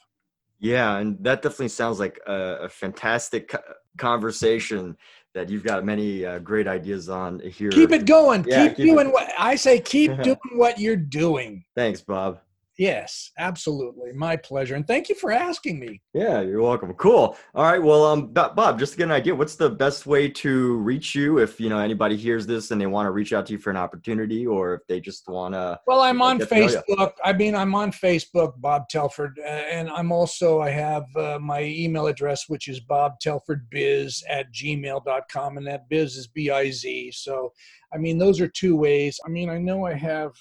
[0.58, 3.54] yeah, and that definitely sounds like a, a fantastic
[3.98, 4.96] conversation
[5.34, 7.70] that you've got many uh, great ideas on here.
[7.70, 8.44] Keep it going.
[8.48, 9.12] Yeah, keep, keep, doing it.
[9.12, 9.80] what I say.
[9.80, 11.64] Keep doing what you're doing.
[11.74, 12.40] Thanks, Bob.
[12.78, 14.12] Yes, absolutely.
[14.12, 14.74] My pleasure.
[14.74, 16.02] And thank you for asking me.
[16.12, 16.92] Yeah, you're welcome.
[16.94, 17.36] Cool.
[17.54, 17.82] All right.
[17.82, 21.38] Well, um, Bob, just to get an idea, what's the best way to reach you
[21.38, 23.70] if, you know, anybody hears this and they want to reach out to you for
[23.70, 25.80] an opportunity or if they just want to.
[25.86, 27.12] Well, I'm on Facebook.
[27.24, 29.38] I mean, I'm on Facebook, Bob Telford.
[29.38, 35.56] And I'm also, I have uh, my email address, which is bobtelfordbiz at gmail.com.
[35.56, 37.12] And that biz is B I Z.
[37.12, 37.52] So,
[37.94, 39.18] I mean, those are two ways.
[39.24, 40.32] I mean, I know I have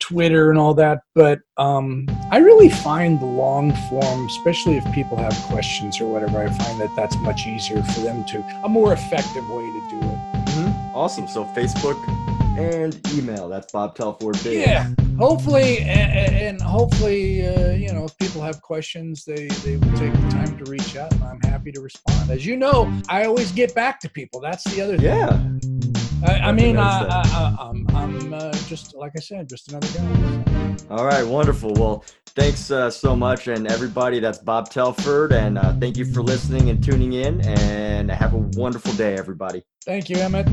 [0.00, 5.16] Twitter and all that, but um, I really find the long form, especially if people
[5.16, 8.92] have questions or whatever, I find that that's much easier for them to, a more
[8.92, 10.18] effective way to do it.
[10.46, 10.96] Mm-hmm.
[10.96, 11.26] Awesome.
[11.28, 11.96] So Facebook
[12.58, 13.48] and email.
[13.48, 14.42] That's Bob Telford.
[14.44, 14.90] Yeah.
[15.18, 20.12] Hopefully, and, and hopefully, uh, you know, if people have questions, they, they will take
[20.12, 22.30] the time to reach out, and I'm happy to respond.
[22.30, 24.40] As you know, I always get back to people.
[24.40, 25.06] That's the other thing.
[25.06, 25.95] Yeah.
[26.26, 29.86] I, I mean, I, I, am I'm, I'm uh, just like I said, just another
[29.96, 30.76] guy.
[30.90, 31.72] All right, wonderful.
[31.74, 34.18] Well, thanks uh, so much, and everybody.
[34.18, 37.40] That's Bob Telford, and uh, thank you for listening and tuning in.
[37.46, 39.62] And have a wonderful day, everybody.
[39.84, 40.46] Thank you, Emmett.